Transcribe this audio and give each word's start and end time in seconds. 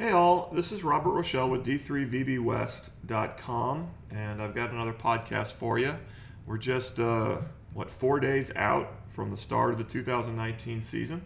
Hey 0.00 0.10
all, 0.12 0.48
this 0.54 0.72
is 0.72 0.82
Robert 0.82 1.10
Rochelle 1.10 1.50
with 1.50 1.66
D3VBWest.com, 1.66 3.90
and 4.10 4.40
I've 4.40 4.54
got 4.54 4.70
another 4.70 4.94
podcast 4.94 5.52
for 5.52 5.78
you. 5.78 5.94
We're 6.46 6.56
just, 6.56 6.98
uh, 6.98 7.36
what, 7.74 7.90
four 7.90 8.18
days 8.18 8.50
out 8.56 8.94
from 9.08 9.30
the 9.30 9.36
start 9.36 9.72
of 9.72 9.76
the 9.76 9.84
2019 9.84 10.80
season. 10.80 11.20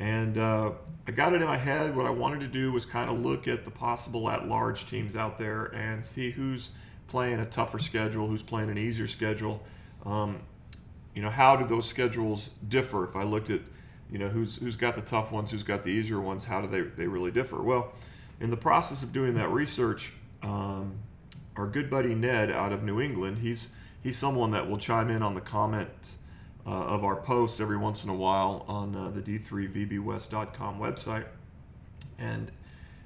And 0.00 0.36
uh, 0.36 0.72
I 1.06 1.12
got 1.12 1.32
it 1.32 1.40
in 1.40 1.46
my 1.46 1.58
head. 1.58 1.94
What 1.94 2.06
I 2.06 2.10
wanted 2.10 2.40
to 2.40 2.48
do 2.48 2.72
was 2.72 2.84
kind 2.84 3.08
of 3.08 3.20
look 3.20 3.46
at 3.46 3.64
the 3.64 3.70
possible 3.70 4.28
at 4.30 4.48
large 4.48 4.86
teams 4.86 5.14
out 5.14 5.38
there 5.38 5.66
and 5.66 6.04
see 6.04 6.32
who's 6.32 6.70
playing 7.06 7.38
a 7.38 7.46
tougher 7.46 7.78
schedule, 7.78 8.26
who's 8.26 8.42
playing 8.42 8.68
an 8.68 8.78
easier 8.78 9.06
schedule. 9.06 9.62
Um, 10.04 10.40
you 11.14 11.22
know, 11.22 11.30
how 11.30 11.54
do 11.54 11.64
those 11.64 11.88
schedules 11.88 12.50
differ? 12.68 13.04
If 13.04 13.14
I 13.14 13.22
looked 13.22 13.48
at 13.48 13.60
you 14.10 14.18
know 14.18 14.28
who's 14.28 14.56
who's 14.56 14.76
got 14.76 14.94
the 14.94 15.02
tough 15.02 15.32
ones 15.32 15.50
who's 15.50 15.62
got 15.62 15.84
the 15.84 15.90
easier 15.90 16.20
ones 16.20 16.44
how 16.44 16.60
do 16.60 16.68
they, 16.68 16.82
they 16.82 17.06
really 17.06 17.30
differ? 17.30 17.62
Well 17.62 17.92
in 18.40 18.50
the 18.50 18.56
process 18.56 19.02
of 19.02 19.12
doing 19.12 19.34
that 19.34 19.48
research 19.48 20.12
um, 20.42 20.94
our 21.56 21.66
good 21.66 21.88
buddy 21.88 22.14
ned 22.14 22.50
out 22.50 22.72
of 22.72 22.82
new 22.82 23.00
england 23.00 23.38
he's 23.38 23.72
he's 24.02 24.16
someone 24.16 24.50
that 24.50 24.68
will 24.68 24.76
chime 24.76 25.10
in 25.10 25.22
on 25.22 25.34
the 25.34 25.40
comments 25.40 26.18
uh, 26.66 26.70
of 26.70 27.04
our 27.04 27.16
posts 27.16 27.60
every 27.60 27.76
once 27.76 28.04
in 28.04 28.10
a 28.10 28.14
while 28.14 28.64
on 28.66 28.94
uh, 28.94 29.10
the 29.10 29.22
d3vbwest.com 29.22 30.80
website. 30.80 31.24
And 32.18 32.50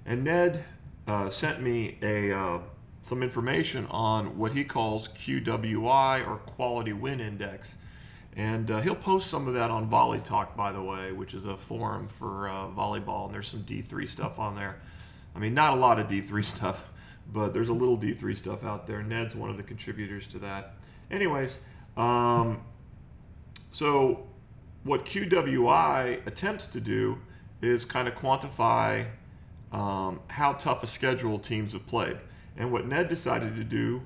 and 0.06 0.24
ned 0.24 0.64
uh, 1.06 1.28
sent 1.28 1.60
me 1.60 1.98
a 2.02 2.32
uh, 2.32 2.58
some 3.02 3.22
information 3.22 3.86
on 3.86 4.38
what 4.38 4.52
he 4.52 4.64
calls 4.64 5.08
qwi 5.08 6.26
or 6.26 6.36
quality 6.36 6.92
win 6.92 7.20
index 7.20 7.76
and 8.36 8.70
uh, 8.70 8.80
he'll 8.80 8.94
post 8.94 9.28
some 9.28 9.48
of 9.48 9.54
that 9.54 9.70
on 9.70 9.86
Volley 9.86 10.20
Talk, 10.20 10.56
by 10.56 10.72
the 10.72 10.82
way, 10.82 11.12
which 11.12 11.34
is 11.34 11.46
a 11.46 11.56
forum 11.56 12.06
for 12.06 12.48
uh, 12.48 12.68
volleyball. 12.68 13.26
And 13.26 13.34
there's 13.34 13.48
some 13.48 13.60
D3 13.60 14.08
stuff 14.08 14.38
on 14.38 14.54
there. 14.54 14.80
I 15.34 15.38
mean, 15.38 15.54
not 15.54 15.74
a 15.74 15.76
lot 15.76 15.98
of 15.98 16.06
D3 16.06 16.44
stuff, 16.44 16.86
but 17.32 17.52
there's 17.52 17.68
a 17.68 17.72
little 17.74 17.98
D3 17.98 18.36
stuff 18.36 18.64
out 18.64 18.86
there. 18.86 19.02
Ned's 19.02 19.34
one 19.34 19.50
of 19.50 19.56
the 19.56 19.62
contributors 19.62 20.26
to 20.28 20.38
that. 20.40 20.74
Anyways, 21.10 21.58
um, 21.96 22.62
so 23.70 24.26
what 24.84 25.04
QWI 25.04 26.26
attempts 26.26 26.66
to 26.68 26.80
do 26.80 27.18
is 27.60 27.84
kind 27.84 28.08
of 28.08 28.14
quantify 28.14 29.06
um, 29.72 30.20
how 30.28 30.52
tough 30.52 30.82
a 30.82 30.86
schedule 30.86 31.38
teams 31.38 31.72
have 31.72 31.86
played. 31.86 32.16
And 32.56 32.72
what 32.72 32.86
Ned 32.86 33.08
decided 33.08 33.56
to 33.56 33.64
do, 33.64 34.02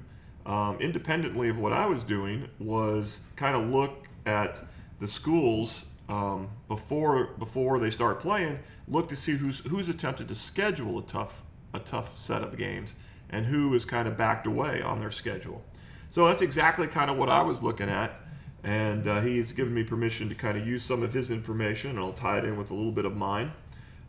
um, 0.47 0.79
independently 0.81 1.49
of 1.49 1.59
what 1.59 1.73
I 1.73 1.87
was 1.87 2.05
doing, 2.05 2.49
was 2.59 3.21
kind 3.37 3.57
of 3.57 3.69
look 3.69 4.04
at 4.27 4.61
the 5.01 5.07
schools 5.07 5.85
um, 6.09 6.49
before 6.69 7.35
before 7.39 7.79
they 7.79 7.91
start 7.91 8.21
playing, 8.21 8.59
look 8.89 9.09
to 9.09 9.17
see 9.17 9.33
who's 9.33 9.61
who's 9.61 9.89
attempted 9.89 10.29
to 10.29 10.35
schedule 10.35 10.99
a 10.99 11.03
tough 11.03 11.43
a 11.73 11.79
tough 11.79 12.17
set 12.17 12.43
of 12.43 12.57
games 12.57 12.95
and 13.31 13.47
who 13.47 13.75
is 13.75 13.85
kind 13.85 14.07
of 14.07 14.17
backed 14.17 14.47
away 14.47 14.81
on 14.83 15.01
their 15.01 15.11
schedule. 15.11 15.63
So 16.11 16.27
that's 16.27 16.43
exactly 16.43 16.87
kind 16.87 17.11
of 17.11 17.17
what 17.17 17.29
I 17.29 17.43
was 17.43 17.63
looking 17.63 17.89
at, 17.89 18.15
and 18.63 19.09
uh, 19.09 19.21
he's 19.21 19.53
given 19.53 19.75
me 19.75 19.83
permission 19.83 20.29
to 20.29 20.35
kind 20.35 20.57
of 20.57 20.67
use 20.67 20.83
some 20.83 21.03
of 21.03 21.13
his 21.13 21.31
information, 21.31 21.91
and 21.91 21.99
I'll 21.99 22.13
tie 22.13 22.39
it 22.39 22.45
in 22.45 22.57
with 22.57 22.71
a 22.71 22.75
little 22.75 22.93
bit 22.93 23.05
of 23.05 23.17
mine. 23.17 23.53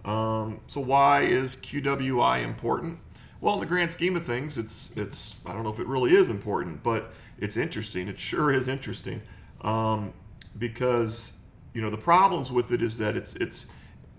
Um, 0.03 0.59
so 0.67 0.81
why 0.81 1.21
is 1.21 1.55
QWI 1.55 2.43
important? 2.43 2.99
Well, 3.41 3.55
in 3.55 3.59
the 3.59 3.65
grand 3.65 3.91
scheme 3.91 4.15
of 4.15 4.23
things, 4.23 4.57
it's 4.57 4.95
it's 4.95 5.37
I 5.45 5.53
don't 5.53 5.63
know 5.63 5.73
if 5.73 5.79
it 5.79 5.87
really 5.87 6.13
is 6.13 6.29
important, 6.29 6.83
but 6.83 7.11
it's 7.39 7.57
interesting. 7.57 8.07
It 8.07 8.19
sure 8.19 8.51
is 8.51 8.67
interesting 8.67 9.21
um, 9.65 10.13
because 10.57 11.33
you 11.73 11.81
know 11.81 11.89
the 11.89 11.97
problems 11.97 12.51
with 12.51 12.71
it 12.71 12.81
is 12.81 12.97
that 12.99 13.17
it's 13.17 13.35
it's 13.35 13.67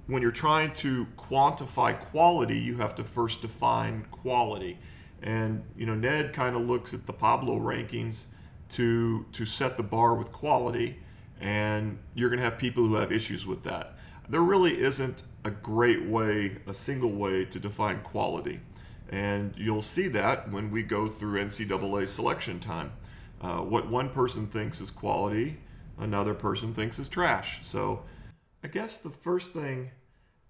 when 0.07 0.21
you're 0.21 0.31
trying 0.31 0.73
to 0.73 1.07
quantify 1.17 1.99
quality, 1.99 2.59
you 2.59 2.77
have 2.77 2.95
to 2.97 3.05
first 3.05 3.43
define 3.43 4.07
quality. 4.11 4.79
And 5.23 5.65
you 5.77 5.87
know 5.87 5.95
Ned 5.95 6.35
kind 6.35 6.55
of 6.55 6.63
looks 6.63 6.93
at 6.93 7.07
the 7.07 7.13
Pablo 7.13 7.59
rankings 7.59 8.27
to 8.71 9.25
to 9.33 9.47
set 9.47 9.77
the 9.77 9.83
bar 9.83 10.15
with 10.15 10.33
quality, 10.33 10.99
and 11.41 11.99
you're 12.15 12.29
going 12.29 12.41
to 12.41 12.45
have 12.45 12.59
people 12.59 12.85
who 12.85 12.97
have 12.97 13.13
issues 13.13 13.47
with 13.47 13.63
that. 13.63 13.97
There 14.29 14.43
really 14.43 14.79
isn't 14.79 15.23
a 15.45 15.51
great 15.51 16.05
way, 16.05 16.59
a 16.67 16.75
single 16.75 17.13
way 17.13 17.45
to 17.45 17.61
define 17.61 18.01
quality. 18.01 18.61
And 19.09 19.55
you'll 19.57 19.83
see 19.83 20.09
that 20.09 20.51
when 20.51 20.73
we 20.73 20.83
go 20.83 21.09
through 21.09 21.41
NCAA 21.45 22.09
selection 22.09 22.59
time. 22.59 22.93
Uh, 23.41 23.59
what 23.59 23.89
one 23.89 24.11
person 24.11 24.47
thinks 24.47 24.81
is 24.81 24.91
quality, 24.91 25.59
another 25.99 26.35
person 26.35 26.73
thinks 26.73 26.99
is 26.99 27.09
trash. 27.09 27.61
So 27.63 28.03
I 28.65 28.69
guess 28.69 28.99
the 28.99 29.11
first 29.11 29.53
thing 29.53 29.91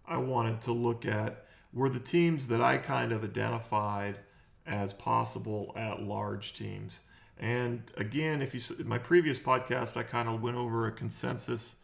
I 0.06 0.18
wanted 0.18 0.60
to 0.62 0.72
look 0.72 1.04
at 1.04 1.46
were 1.72 1.88
the 1.88 2.00
teams 2.00 2.48
that 2.48 2.60
I 2.60 2.78
kind 2.78 3.12
of 3.12 3.24
identified 3.24 4.18
as 4.66 4.92
possible 4.92 5.72
at 5.76 6.02
large 6.02 6.54
teams. 6.54 7.00
And 7.38 7.82
again, 7.96 8.40
if 8.40 8.54
you 8.54 8.84
my 8.84 8.98
previous 8.98 9.38
podcast, 9.38 9.96
I 9.96 10.02
kind 10.02 10.28
of 10.28 10.42
went 10.42 10.56
over 10.56 10.86
a 10.86 10.92
consensus 10.92 11.76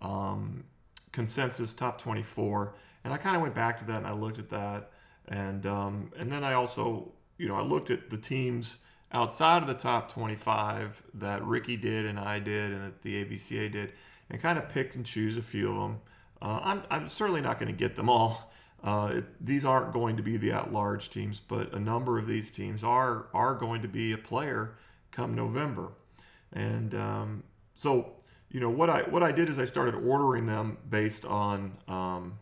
um, 0.00 0.64
consensus 1.12 1.74
top 1.74 2.00
24, 2.00 2.74
and 3.04 3.12
I 3.12 3.18
kind 3.18 3.36
of 3.36 3.42
went 3.42 3.54
back 3.54 3.76
to 3.78 3.84
that 3.84 3.98
and 3.98 4.06
I 4.06 4.12
looked 4.12 4.38
at 4.38 4.48
that, 4.50 4.90
and 5.28 5.66
um, 5.66 6.10
and 6.18 6.32
then 6.32 6.42
I 6.42 6.54
also 6.54 7.12
you 7.36 7.48
know 7.48 7.56
I 7.56 7.62
looked 7.62 7.90
at 7.90 8.08
the 8.08 8.16
teams 8.16 8.78
outside 9.14 9.62
of 9.62 9.68
the 9.68 9.74
top 9.74 10.12
25 10.12 11.02
that 11.14 11.42
Ricky 11.44 11.76
did 11.76 12.04
and 12.04 12.18
I 12.18 12.40
did 12.40 12.72
and 12.72 12.84
that 12.84 13.02
the 13.02 13.24
AVCA 13.24 13.70
did, 13.72 13.92
and 14.28 14.42
kind 14.42 14.58
of 14.58 14.68
pick 14.68 14.96
and 14.96 15.06
choose 15.06 15.36
a 15.36 15.42
few 15.42 15.70
of 15.70 15.76
them. 15.76 16.00
Uh, 16.42 16.60
I'm, 16.62 16.82
I'm 16.90 17.08
certainly 17.08 17.40
not 17.40 17.58
going 17.58 17.72
to 17.72 17.78
get 17.78 17.96
them 17.96 18.10
all. 18.10 18.50
Uh, 18.84 19.12
it, 19.14 19.24
these 19.46 19.64
aren't 19.64 19.94
going 19.94 20.14
to 20.14 20.22
be 20.22 20.36
the 20.36 20.52
at-large 20.52 21.08
teams, 21.08 21.40
but 21.40 21.72
a 21.72 21.78
number 21.78 22.18
of 22.18 22.26
these 22.26 22.50
teams 22.50 22.84
are 22.84 23.28
are 23.32 23.54
going 23.54 23.80
to 23.80 23.88
be 23.88 24.12
a 24.12 24.18
player 24.18 24.74
come 25.10 25.34
November, 25.34 25.88
and 26.52 26.94
um, 26.94 27.42
so 27.74 28.12
you 28.50 28.60
know 28.60 28.68
what 28.68 28.90
I 28.90 29.00
what 29.04 29.22
I 29.22 29.32
did 29.32 29.48
is 29.48 29.58
I 29.58 29.64
started 29.64 29.94
ordering 29.94 30.44
them 30.44 30.76
based 30.90 31.24
on 31.24 31.72
um, 31.88 32.38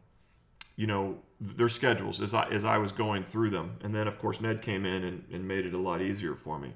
you 0.75 0.89
know 0.89 1.19
their 1.43 1.69
schedules 1.69 2.21
as 2.21 2.35
I 2.35 2.45
as 2.51 2.65
I 2.65 2.79
was 2.79 2.93
going 2.93 3.25
through 3.25 3.51
them, 3.51 3.77
and 3.83 3.95
then 3.95 4.07
of 4.07 4.19
course 4.19 4.41
Ned 4.41 4.63
came 4.63 4.87
in 4.87 5.05
and, 5.05 5.25
and 5.33 5.47
made 5.47 5.67
it 5.67 5.75
a 5.75 5.79
lot 5.79 6.01
easier 6.01 6.35
for 6.35 6.59
me. 6.59 6.73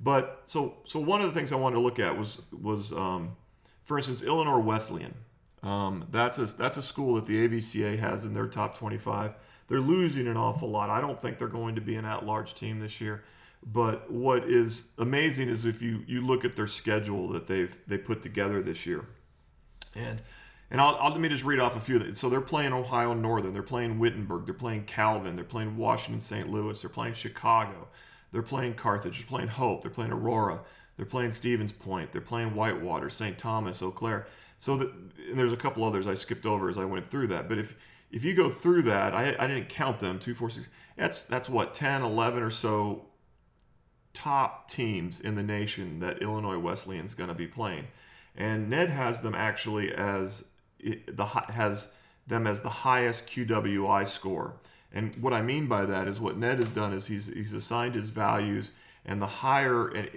But 0.00 0.42
so 0.44 0.76
so 0.84 1.00
one 1.00 1.20
of 1.20 1.32
the 1.32 1.38
things 1.38 1.52
I 1.52 1.56
wanted 1.56 1.76
to 1.76 1.80
look 1.80 1.98
at 1.98 2.16
was 2.16 2.42
was 2.52 2.92
um, 2.92 3.36
for 3.82 3.98
instance 3.98 4.22
Illinois 4.22 4.60
Wesleyan. 4.60 5.14
Um, 5.62 6.06
that's 6.10 6.38
a 6.38 6.46
that's 6.46 6.76
a 6.76 6.82
school 6.82 7.16
that 7.16 7.26
the 7.26 7.48
AVCA 7.48 7.98
has 7.98 8.24
in 8.24 8.34
their 8.34 8.46
top 8.46 8.76
25. 8.76 9.34
They're 9.66 9.80
losing 9.80 10.26
an 10.28 10.36
awful 10.36 10.70
lot. 10.70 10.90
I 10.90 11.00
don't 11.00 11.18
think 11.18 11.38
they're 11.38 11.48
going 11.48 11.74
to 11.74 11.80
be 11.80 11.96
an 11.96 12.04
at-large 12.04 12.54
team 12.54 12.80
this 12.80 13.00
year. 13.00 13.24
But 13.66 14.10
what 14.10 14.44
is 14.44 14.90
amazing 14.98 15.48
is 15.48 15.64
if 15.64 15.80
you 15.80 16.04
you 16.06 16.24
look 16.24 16.44
at 16.44 16.54
their 16.54 16.66
schedule 16.66 17.28
that 17.28 17.46
they've 17.46 17.76
they 17.86 17.98
put 17.98 18.20
together 18.20 18.60
this 18.60 18.84
year, 18.84 19.06
and 19.94 20.20
and 20.70 20.80
I'll, 20.80 20.96
I'll, 21.00 21.10
let 21.10 21.20
me 21.20 21.28
just 21.28 21.44
read 21.44 21.60
off 21.60 21.76
a 21.76 21.80
few. 21.80 21.96
Of 21.96 22.16
So 22.16 22.28
they're 22.28 22.40
playing 22.40 22.72
Ohio 22.72 23.14
Northern, 23.14 23.52
they're 23.52 23.62
playing 23.62 23.98
Wittenberg, 23.98 24.46
they're 24.46 24.54
playing 24.54 24.84
Calvin, 24.84 25.36
they're 25.36 25.44
playing 25.44 25.76
Washington 25.76 26.20
St. 26.20 26.50
Louis, 26.50 26.80
they're 26.80 26.90
playing 26.90 27.14
Chicago, 27.14 27.88
they're 28.32 28.42
playing 28.42 28.74
Carthage, 28.74 29.18
they're 29.18 29.26
playing 29.26 29.48
Hope, 29.48 29.82
they're 29.82 29.90
playing 29.90 30.12
Aurora, 30.12 30.60
they're 30.96 31.06
playing 31.06 31.32
Stevens 31.32 31.72
Point, 31.72 32.12
they're 32.12 32.20
playing 32.20 32.54
Whitewater, 32.54 33.10
St. 33.10 33.38
Thomas, 33.38 33.82
Eau 33.82 33.90
Claire. 33.90 34.26
So 34.58 34.76
the, 34.76 34.92
and 35.28 35.38
there's 35.38 35.52
a 35.52 35.56
couple 35.56 35.84
others 35.84 36.06
I 36.06 36.14
skipped 36.14 36.46
over 36.46 36.68
as 36.68 36.78
I 36.78 36.84
went 36.84 37.06
through 37.06 37.28
that. 37.28 37.48
But 37.48 37.58
if 37.58 37.76
if 38.10 38.24
you 38.24 38.34
go 38.34 38.48
through 38.48 38.82
that, 38.82 39.12
I, 39.12 39.34
I 39.38 39.46
didn't 39.48 39.68
count 39.68 39.98
them 39.98 40.18
two, 40.18 40.34
four, 40.34 40.48
six. 40.48 40.68
That's 40.96 41.24
that's 41.24 41.48
what 41.48 41.74
10, 41.74 42.02
11 42.02 42.42
or 42.42 42.50
so 42.50 43.06
top 44.12 44.70
teams 44.70 45.20
in 45.20 45.34
the 45.34 45.42
nation 45.42 45.98
that 45.98 46.22
Illinois 46.22 46.58
Wesleyan's 46.58 47.14
going 47.14 47.28
to 47.28 47.34
be 47.34 47.48
playing. 47.48 47.88
And 48.36 48.70
Ned 48.70 48.88
has 48.88 49.20
them 49.20 49.34
actually 49.34 49.92
as 49.92 50.46
the 51.06 51.24
has 51.24 51.92
them 52.26 52.46
as 52.46 52.60
the 52.62 52.70
highest 52.70 53.26
QWI 53.28 54.06
score. 54.06 54.56
And 54.92 55.14
what 55.16 55.32
I 55.32 55.42
mean 55.42 55.66
by 55.66 55.84
that 55.86 56.08
is 56.08 56.20
what 56.20 56.38
Ned 56.38 56.58
has 56.58 56.70
done 56.70 56.92
is 56.92 57.06
he's 57.06 57.26
he's 57.26 57.52
assigned 57.52 57.94
his 57.94 58.10
values 58.10 58.70
and 59.04 59.20
the 59.20 59.26
higher 59.26 59.88
and 59.88 60.08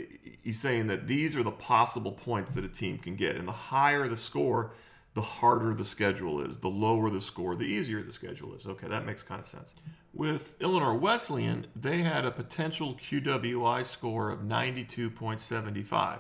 he's 0.44 0.60
saying 0.60 0.88
that 0.88 1.08
these 1.08 1.36
are 1.36 1.44
the 1.44 1.52
possible 1.52 2.12
points 2.12 2.54
that 2.54 2.64
a 2.64 2.70
team 2.70 2.98
can 2.98 3.16
get. 3.16 3.36
And 3.36 3.48
the 3.48 3.54
higher 3.54 4.08
the 4.08 4.18
score 4.18 4.74
the 5.14 5.22
harder 5.22 5.74
the 5.74 5.86
schedule 5.86 6.42
is. 6.42 6.60
The 6.60 6.70
lower 6.70 7.10
the 7.10 7.22
score 7.22 7.56
the 7.56 7.66
easier 7.66 8.04
the 8.04 8.12
schedule 8.12 8.54
is. 8.54 8.68
Okay 8.68 8.88
that 8.88 9.06
makes 9.06 9.24
kind 9.24 9.42
of 9.42 9.48
sense. 9.48 9.74
With 10.14 10.56
illinois 10.62 10.96
wesleyan 10.96 11.68
they 11.76 12.04
had 12.04 12.24
a 12.24 12.32
potential 12.32 12.94
qwi 12.94 13.84
score 13.84 14.30
of 14.30 14.42
92.75 14.42 16.20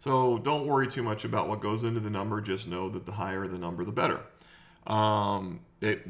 so 0.00 0.38
don't 0.38 0.66
worry 0.66 0.88
too 0.88 1.02
much 1.02 1.24
about 1.24 1.48
what 1.48 1.60
goes 1.60 1.84
into 1.84 2.00
the 2.00 2.10
number. 2.10 2.40
Just 2.40 2.66
know 2.66 2.88
that 2.88 3.06
the 3.06 3.12
higher 3.12 3.46
the 3.46 3.58
number, 3.58 3.84
the 3.84 3.92
better. 3.92 4.20
Um, 4.86 5.60
it, 5.80 6.06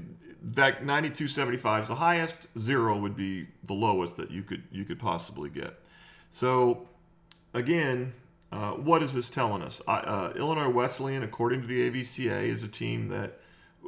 that 0.55 0.85
92.75 0.85 1.83
is 1.83 1.89
the 1.89 1.97
highest. 1.97 2.47
Zero 2.57 2.97
would 2.99 3.17
be 3.17 3.49
the 3.65 3.75
lowest 3.75 4.17
that 4.17 4.31
you 4.31 4.43
could 4.43 4.63
you 4.71 4.85
could 4.85 4.99
possibly 4.99 5.51
get. 5.51 5.75
So 6.31 6.89
again, 7.53 8.15
uh, 8.53 8.73
what 8.73 9.03
is 9.03 9.13
this 9.13 9.29
telling 9.29 9.61
us? 9.61 9.83
Uh, 9.87 10.33
Illinois 10.37 10.71
Wesleyan, 10.71 11.25
according 11.25 11.63
to 11.63 11.67
the 11.67 11.91
AVCA, 11.91 12.45
is 12.45 12.63
a 12.63 12.69
team 12.69 13.09
that 13.09 13.41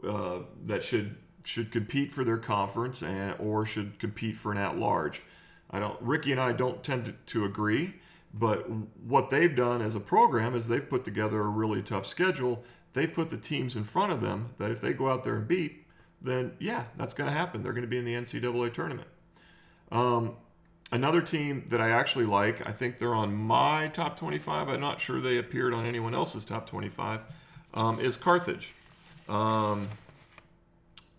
uh, 0.06 0.40
that 0.66 0.82
should 0.82 1.16
should 1.44 1.70
compete 1.70 2.12
for 2.12 2.24
their 2.24 2.38
conference 2.38 3.02
and, 3.02 3.34
or 3.38 3.64
should 3.66 3.98
compete 3.98 4.36
for 4.36 4.52
an 4.52 4.58
at-large. 4.58 5.22
I 5.70 5.78
don't. 5.78 6.00
Ricky 6.02 6.32
and 6.32 6.40
I 6.40 6.52
don't 6.52 6.82
tend 6.82 7.06
to, 7.06 7.12
to 7.12 7.44
agree, 7.44 7.94
but 8.34 8.68
what 8.70 9.30
they've 9.30 9.54
done 9.54 9.82
as 9.82 9.94
a 9.94 10.00
program 10.00 10.54
is 10.54 10.68
they've 10.68 10.88
put 10.88 11.04
together 11.04 11.40
a 11.40 11.48
really 11.48 11.82
tough 11.82 12.06
schedule. 12.06 12.64
They've 12.92 13.12
put 13.12 13.30
the 13.30 13.36
teams 13.36 13.76
in 13.76 13.84
front 13.84 14.12
of 14.12 14.20
them 14.20 14.50
that 14.58 14.70
if 14.70 14.80
they 14.80 14.92
go 14.92 15.08
out 15.08 15.24
there 15.24 15.36
and 15.36 15.46
beat, 15.46 15.86
then 16.20 16.52
yeah, 16.58 16.84
that's 16.96 17.14
going 17.14 17.30
to 17.30 17.36
happen. 17.36 17.62
They're 17.62 17.72
going 17.72 17.82
to 17.82 17.88
be 17.88 17.98
in 17.98 18.04
the 18.04 18.14
NCAA 18.14 18.72
tournament. 18.72 19.08
Um, 19.90 20.36
another 20.90 21.20
team 21.20 21.66
that 21.68 21.80
I 21.80 21.90
actually 21.90 22.24
like, 22.24 22.66
I 22.66 22.72
think 22.72 22.98
they're 22.98 23.14
on 23.14 23.34
my 23.34 23.88
top 23.88 24.16
25. 24.16 24.68
I'm 24.68 24.80
not 24.80 25.00
sure 25.00 25.20
they 25.20 25.36
appeared 25.36 25.74
on 25.74 25.84
anyone 25.84 26.14
else's 26.14 26.44
top 26.44 26.66
25. 26.66 27.20
Um, 27.74 28.00
is 28.00 28.16
Carthage. 28.16 28.74
Um, 29.28 29.88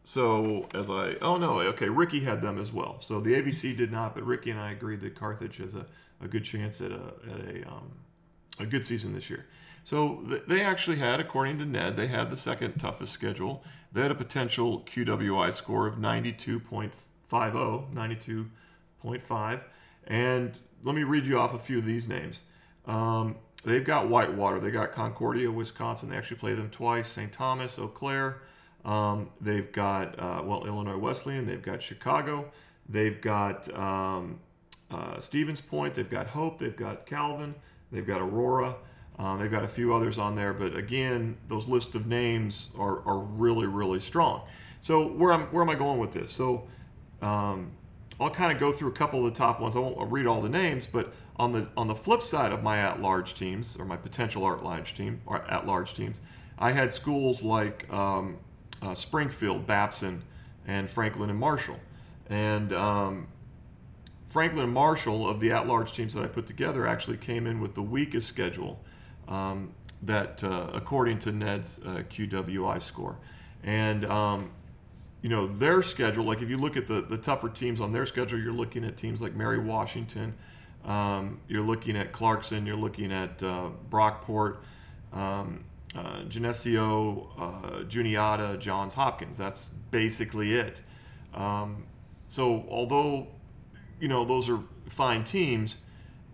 so 0.03 0.67
as 0.73 0.89
I 0.89 1.15
oh 1.21 1.37
no 1.37 1.59
okay 1.61 1.87
Ricky 1.89 2.19
had 2.19 2.41
them 2.41 2.57
as 2.57 2.73
well. 2.73 2.97
So 2.99 3.19
the 3.19 3.33
ABC 3.33 3.75
did 3.75 3.91
not, 3.91 4.13
but 4.13 4.23
Ricky 4.25 4.51
and 4.51 4.59
I 4.59 4.71
agreed 4.71 5.01
that 5.01 5.15
Carthage 5.15 5.59
is 5.59 5.75
a, 5.75 5.85
a 6.23 6.27
good 6.27 6.43
chance 6.43 6.81
at 6.81 6.91
a 6.91 7.13
at 7.31 7.39
a 7.39 7.67
um, 7.67 7.91
a 8.59 8.65
good 8.65 8.85
season 8.85 9.13
this 9.13 9.29
year. 9.29 9.45
So 9.83 10.23
they 10.47 10.61
actually 10.61 10.97
had, 10.97 11.19
according 11.19 11.59
to 11.59 11.65
Ned, 11.65 11.97
they 11.97 12.07
had 12.07 12.29
the 12.29 12.37
second 12.37 12.77
toughest 12.77 13.11
schedule. 13.11 13.63
They 13.91 14.01
had 14.01 14.11
a 14.11 14.15
potential 14.15 14.81
QWI 14.81 15.53
score 15.53 15.87
of 15.87 15.97
92.50, 15.97 16.91
92.5. 17.29 19.61
And 20.07 20.57
let 20.83 20.95
me 20.95 21.03
read 21.03 21.25
you 21.25 21.37
off 21.37 21.53
a 21.53 21.59
few 21.59 21.79
of 21.79 21.85
these 21.85 22.07
names. 22.07 22.43
Um, 22.85 23.35
they've 23.65 23.83
got 23.83 24.07
Whitewater. 24.07 24.61
They 24.61 24.71
got 24.71 24.93
Concordia, 24.93 25.51
Wisconsin. 25.51 26.09
They 26.09 26.15
actually 26.15 26.37
play 26.37 26.53
them 26.53 26.69
twice. 26.69 27.09
St. 27.09 27.31
Thomas, 27.31 27.77
Eau 27.77 27.87
Claire. 27.87 28.41
Um, 28.85 29.31
they've 29.41 29.71
got, 29.71 30.17
uh, 30.17 30.43
well, 30.45 30.65
Illinois 30.65 30.97
Wesleyan. 30.97 31.45
They've 31.45 31.61
got 31.61 31.81
Chicago. 31.81 32.51
They've 32.87 33.19
got 33.19 33.73
um, 33.77 34.39
uh, 34.93 35.19
Stevens 35.19 35.61
Point. 35.61 35.95
They've 35.95 36.09
got 36.09 36.27
Hope. 36.27 36.59
They've 36.59 36.75
got 36.75 37.05
Calvin. 37.05 37.55
They've 37.91 38.05
got 38.05 38.21
Aurora. 38.21 38.75
Um, 39.19 39.39
they've 39.39 39.51
got 39.51 39.63
a 39.63 39.67
few 39.67 39.93
others 39.93 40.17
on 40.17 40.35
there, 40.35 40.53
but 40.53 40.75
again, 40.75 41.37
those 41.47 41.67
lists 41.67 41.93
of 41.93 42.07
names 42.07 42.71
are, 42.77 43.05
are 43.07 43.19
really, 43.19 43.67
really 43.67 43.99
strong. 43.99 44.41
So 44.81 45.07
where 45.07 45.31
am 45.31 45.43
where 45.51 45.63
am 45.63 45.69
I 45.69 45.75
going 45.75 45.99
with 45.99 46.11
this? 46.11 46.31
So 46.31 46.67
um, 47.21 47.71
I'll 48.19 48.31
kind 48.31 48.51
of 48.51 48.59
go 48.59 48.71
through 48.71 48.89
a 48.89 48.93
couple 48.93 49.25
of 49.25 49.31
the 49.31 49.37
top 49.37 49.59
ones. 49.59 49.75
I 49.75 49.79
won't 49.79 50.11
read 50.11 50.25
all 50.25 50.41
the 50.41 50.49
names, 50.49 50.87
but 50.87 51.13
on 51.37 51.51
the 51.51 51.69
on 51.77 51.87
the 51.87 51.95
flip 51.95 52.21
side 52.21 52.51
of 52.51 52.63
my 52.63 52.79
at-large 52.79 53.35
teams 53.35 53.77
or 53.77 53.85
my 53.85 53.97
potential 53.97 54.51
at-large 54.51 54.93
team 54.93 55.21
or 55.25 55.43
at-large 55.43 55.93
teams, 55.93 56.19
I 56.57 56.71
had 56.71 56.91
schools 56.91 57.43
like 57.43 57.91
um, 57.93 58.37
uh, 58.81 58.95
Springfield, 58.95 59.65
Babson, 59.67 60.23
and 60.67 60.89
Franklin 60.89 61.29
and 61.29 61.39
Marshall, 61.39 61.79
and 62.29 62.73
um, 62.73 63.27
Franklin 64.33 64.73
Marshall 64.73 65.29
of 65.29 65.39
the 65.39 65.51
at-large 65.51 65.93
teams 65.93 66.15
that 66.15 66.23
I 66.23 66.27
put 66.27 66.47
together 66.47 66.87
actually 66.87 67.17
came 67.17 67.45
in 67.45 67.59
with 67.59 67.75
the 67.75 67.83
weakest 67.83 68.27
schedule 68.27 68.83
um, 69.27 69.75
that 70.01 70.43
uh, 70.43 70.71
according 70.73 71.19
to 71.19 71.31
Ned's 71.31 71.79
uh, 71.85 72.01
QWI 72.09 72.81
score. 72.81 73.19
And, 73.63 74.03
um, 74.05 74.49
you 75.21 75.29
know, 75.29 75.45
their 75.45 75.83
schedule, 75.83 76.23
like 76.23 76.41
if 76.41 76.49
you 76.49 76.57
look 76.57 76.75
at 76.75 76.87
the, 76.87 77.01
the 77.01 77.17
tougher 77.17 77.47
teams 77.47 77.79
on 77.79 77.91
their 77.91 78.07
schedule, 78.07 78.39
you're 78.39 78.51
looking 78.51 78.83
at 78.83 78.97
teams 78.97 79.21
like 79.21 79.35
Mary 79.35 79.59
Washington, 79.59 80.33
um, 80.83 81.39
you're 81.47 81.61
looking 81.61 81.95
at 81.95 82.11
Clarkson, 82.11 82.65
you're 82.65 82.75
looking 82.75 83.13
at 83.13 83.43
uh, 83.43 83.69
Brockport, 83.91 84.57
um, 85.13 85.63
uh, 85.95 86.23
Geneseo, 86.23 87.29
uh, 87.37 87.83
Juniata, 87.83 88.57
Johns 88.57 88.95
Hopkins. 88.95 89.37
That's 89.37 89.67
basically 89.67 90.55
it. 90.55 90.81
Um, 91.35 91.83
so 92.29 92.65
although, 92.67 93.27
you 94.03 94.09
know, 94.09 94.25
those 94.25 94.49
are 94.49 94.59
fine 94.85 95.23
teams, 95.23 95.77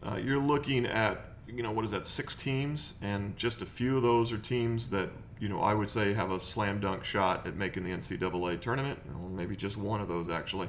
uh, 0.01 0.15
you're 0.15 0.39
looking 0.39 0.87
at 0.87 1.29
you 1.47 1.61
know, 1.61 1.71
what 1.71 1.85
is 1.85 1.91
that, 1.91 2.07
six 2.07 2.35
teams, 2.35 2.95
and 3.01 3.37
just 3.37 3.61
a 3.61 3.65
few 3.65 3.97
of 3.97 4.01
those 4.03 4.31
are 4.31 4.39
teams 4.39 4.89
that, 4.89 5.09
you 5.39 5.49
know, 5.49 5.61
I 5.61 5.75
would 5.75 5.89
say 5.89 6.13
have 6.13 6.31
a 6.31 6.39
slam 6.39 6.79
dunk 6.79 7.03
shot 7.03 7.45
at 7.45 7.55
making 7.55 7.83
the 7.83 7.91
NCAA 7.91 8.59
tournament, 8.59 8.99
or 9.21 9.29
maybe 9.29 9.55
just 9.55 9.77
one 9.77 10.01
of 10.01 10.07
those 10.07 10.29
actually. 10.29 10.67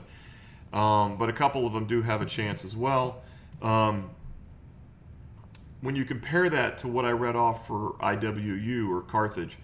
Um, 0.75 1.17
but 1.17 1.31
a 1.31 1.33
couple 1.33 1.67
of 1.67 1.73
them 1.73 1.87
do 1.87 2.03
have 2.03 2.21
a 2.21 2.27
chance 2.27 2.67
as 2.67 2.77
well. 2.77 3.23
Um, 3.63 4.11
when 5.81 5.97
you 5.97 6.05
compare 6.05 6.51
that 6.51 6.77
to 6.79 6.89
what 6.89 7.07
I 7.07 7.13
read 7.13 7.37
off 7.37 7.67
for 7.67 7.95
IWU 8.01 8.91
or 8.91 9.01
Carthage, 9.01 9.57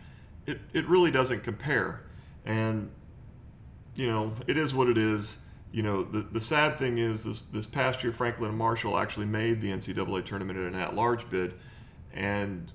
it, 0.47 0.59
it 0.73 0.87
really 0.89 1.11
doesn't 1.11 1.45
compare. 1.45 2.03
And, 2.47 2.91
you 3.95 4.09
know, 4.09 4.33
it 4.47 4.57
is 4.57 4.73
what 4.73 4.89
it 4.89 4.97
is 4.97 5.37
you 5.77 5.83
know, 5.83 6.03
the, 6.05 6.21
the 6.21 6.41
sad 6.41 6.79
thing 6.79 6.97
is 6.97 7.25
this, 7.25 7.43
this 7.43 7.67
past 7.67 8.03
year, 8.03 8.11
Franklin 8.11 8.49
and 8.49 8.57
Marshall 8.57 8.97
actually 8.97 9.27
made 9.27 9.61
the 9.61 9.71
NCAA 9.71 10.25
tournament 10.25 10.59
in 10.59 10.65
an 10.65 10.75
at-large 10.75 11.29
bid, 11.29 11.53
and 12.15 12.73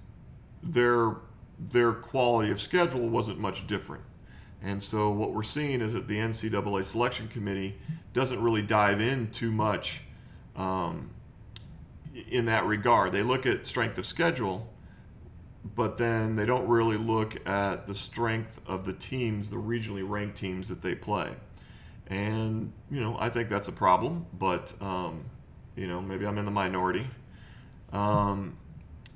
their 0.61 1.15
their 1.57 1.93
quality 1.93 2.51
of 2.51 2.61
schedule 2.61 3.09
wasn't 3.09 3.39
much 3.39 3.65
different. 3.65 4.03
And 4.61 4.83
so 4.83 5.09
what 5.09 5.33
we're 5.33 5.41
seeing 5.41 5.81
is 5.81 5.93
that 5.93 6.07
the 6.07 6.17
NCAA 6.17 6.83
selection 6.83 7.27
committee 7.27 7.75
doesn't 8.13 8.39
really 8.39 8.61
dive 8.61 9.01
in 9.01 9.31
too 9.31 9.51
much 9.51 10.01
um, 10.55 11.09
in 12.29 12.45
that 12.45 12.67
regard. 12.67 13.13
They 13.13 13.23
look 13.23 13.47
at 13.47 13.65
strength 13.65 13.97
of 13.97 14.05
schedule, 14.05 14.71
but 15.73 15.97
then 15.97 16.35
they 16.35 16.45
don't 16.45 16.67
really 16.67 16.97
look 16.97 17.47
at 17.47 17.87
the 17.87 17.95
strength 17.95 18.59
of 18.67 18.85
the 18.85 18.93
teams, 18.93 19.49
the 19.49 19.55
regionally 19.55 20.07
ranked 20.07 20.37
teams 20.37 20.69
that 20.69 20.83
they 20.83 20.93
play 20.93 21.31
and 22.07 22.71
you 22.89 22.99
know 22.99 23.17
I 23.19 23.29
think 23.29 23.49
that's 23.49 23.67
a 23.67 23.73
problem. 23.73 24.25
But 24.33 24.73
um, 24.81 25.25
you 25.75 25.87
know 25.87 26.01
maybe 26.01 26.25
I'm 26.25 26.37
in 26.37 26.45
the 26.45 26.51
minority. 26.51 27.07
Um, 27.91 28.57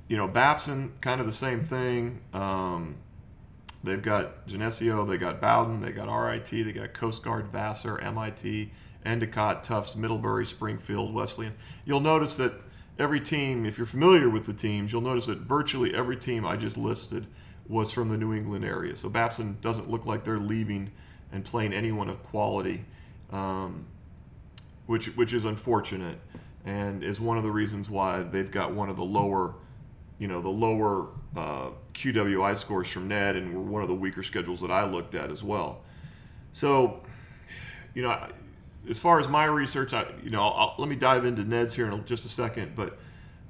you 0.08 0.16
know 0.16 0.28
Babson, 0.28 0.92
kind 1.00 1.20
of 1.20 1.26
the 1.26 1.32
same 1.32 1.60
thing. 1.60 2.20
Um, 2.32 2.96
they've 3.84 4.02
got 4.02 4.46
Geneseo, 4.46 5.04
they 5.04 5.18
got 5.18 5.40
Bowdoin, 5.40 5.80
they 5.80 5.92
got 5.92 6.12
RIT, 6.12 6.50
they 6.50 6.72
got 6.72 6.92
Coast 6.92 7.22
Guard, 7.22 7.48
Vassar, 7.48 7.98
MIT, 8.00 8.72
Endicott, 9.04 9.64
Tufts, 9.64 9.96
Middlebury, 9.96 10.44
Springfield, 10.44 11.14
Wesleyan. 11.14 11.54
You'll 11.84 12.00
notice 12.00 12.36
that 12.36 12.52
every 12.98 13.20
team, 13.20 13.64
if 13.64 13.78
you're 13.78 13.86
familiar 13.86 14.28
with 14.28 14.46
the 14.46 14.52
teams, 14.52 14.92
you'll 14.92 15.00
notice 15.00 15.26
that 15.26 15.38
virtually 15.38 15.94
every 15.94 16.16
team 16.16 16.44
I 16.44 16.56
just 16.56 16.76
listed 16.76 17.26
was 17.68 17.92
from 17.92 18.08
the 18.08 18.16
New 18.16 18.32
England 18.32 18.64
area. 18.64 18.96
So 18.96 19.08
Babson 19.08 19.58
doesn't 19.60 19.90
look 19.90 20.06
like 20.06 20.24
they're 20.24 20.38
leaving 20.38 20.90
and 21.32 21.44
playing 21.44 21.72
anyone 21.72 22.08
of 22.08 22.22
quality, 22.22 22.84
um, 23.30 23.86
which 24.86 25.06
which 25.16 25.32
is 25.32 25.44
unfortunate, 25.44 26.18
and 26.64 27.02
is 27.02 27.20
one 27.20 27.36
of 27.36 27.42
the 27.42 27.50
reasons 27.50 27.90
why 27.90 28.22
they've 28.22 28.50
got 28.50 28.72
one 28.72 28.88
of 28.88 28.96
the 28.96 29.04
lower, 29.04 29.54
you 30.18 30.28
know, 30.28 30.40
the 30.40 30.48
lower 30.48 31.08
uh, 31.36 31.70
QWI 31.94 32.56
scores 32.56 32.90
from 32.90 33.08
Ned, 33.08 33.36
and 33.36 33.54
were 33.54 33.62
one 33.62 33.82
of 33.82 33.88
the 33.88 33.94
weaker 33.94 34.22
schedules 34.22 34.60
that 34.60 34.70
I 34.70 34.84
looked 34.84 35.14
at 35.14 35.30
as 35.30 35.42
well. 35.42 35.82
So, 36.52 37.02
you 37.94 38.02
know, 38.02 38.28
as 38.88 38.98
far 38.98 39.20
as 39.20 39.28
my 39.28 39.44
research, 39.46 39.92
I 39.92 40.06
you 40.22 40.30
know, 40.30 40.42
I'll, 40.42 40.74
let 40.78 40.88
me 40.88 40.96
dive 40.96 41.24
into 41.24 41.44
Ned's 41.44 41.74
here 41.74 41.90
in 41.90 42.04
just 42.04 42.24
a 42.24 42.28
second, 42.28 42.74
but. 42.74 42.98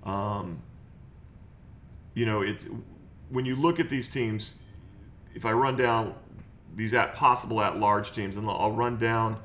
Um, 0.05 0.63
you 2.17 2.25
know, 2.25 2.41
it's 2.41 2.67
when 3.29 3.45
you 3.45 3.55
look 3.55 3.79
at 3.79 3.89
these 3.89 4.09
teams. 4.09 4.57
If 5.35 5.45
I 5.45 5.53
run 5.53 5.77
down 5.77 6.15
these 6.77 6.95
at 6.95 7.15
possible 7.15 7.61
at 7.63 7.79
large 7.79 8.13
teams, 8.13 8.37
and 8.37 8.49
I'll 8.49 8.71
run 8.71 8.99
down 8.99 9.39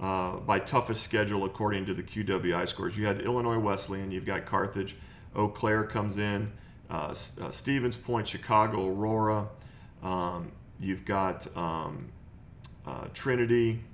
uh, 0.00 0.36
by 0.36 0.58
toughest 0.58 1.02
schedule 1.02 1.44
according 1.44 1.86
to 1.86 1.94
the 1.94 2.02
QWI 2.02 2.66
scores. 2.66 2.96
You 2.96 3.06
had 3.06 3.20
Illinois 3.20 3.58
Wesleyan, 3.58 4.10
you've 4.10 4.26
got 4.26 4.46
Carthage, 4.46 4.96
Eau 5.36 5.48
Claire 5.48 5.84
comes 5.84 6.16
in, 6.16 6.50
uh, 6.90 7.14
uh, 7.40 7.50
Stevens 7.50 7.96
Point, 7.96 8.26
Chicago, 8.26 8.88
Aurora. 8.88 9.48
Um, 10.02 10.50
you've 10.80 11.04
got 11.04 11.46
um, 11.56 12.08
uh, 12.86 13.06
Trinity. 13.12 13.84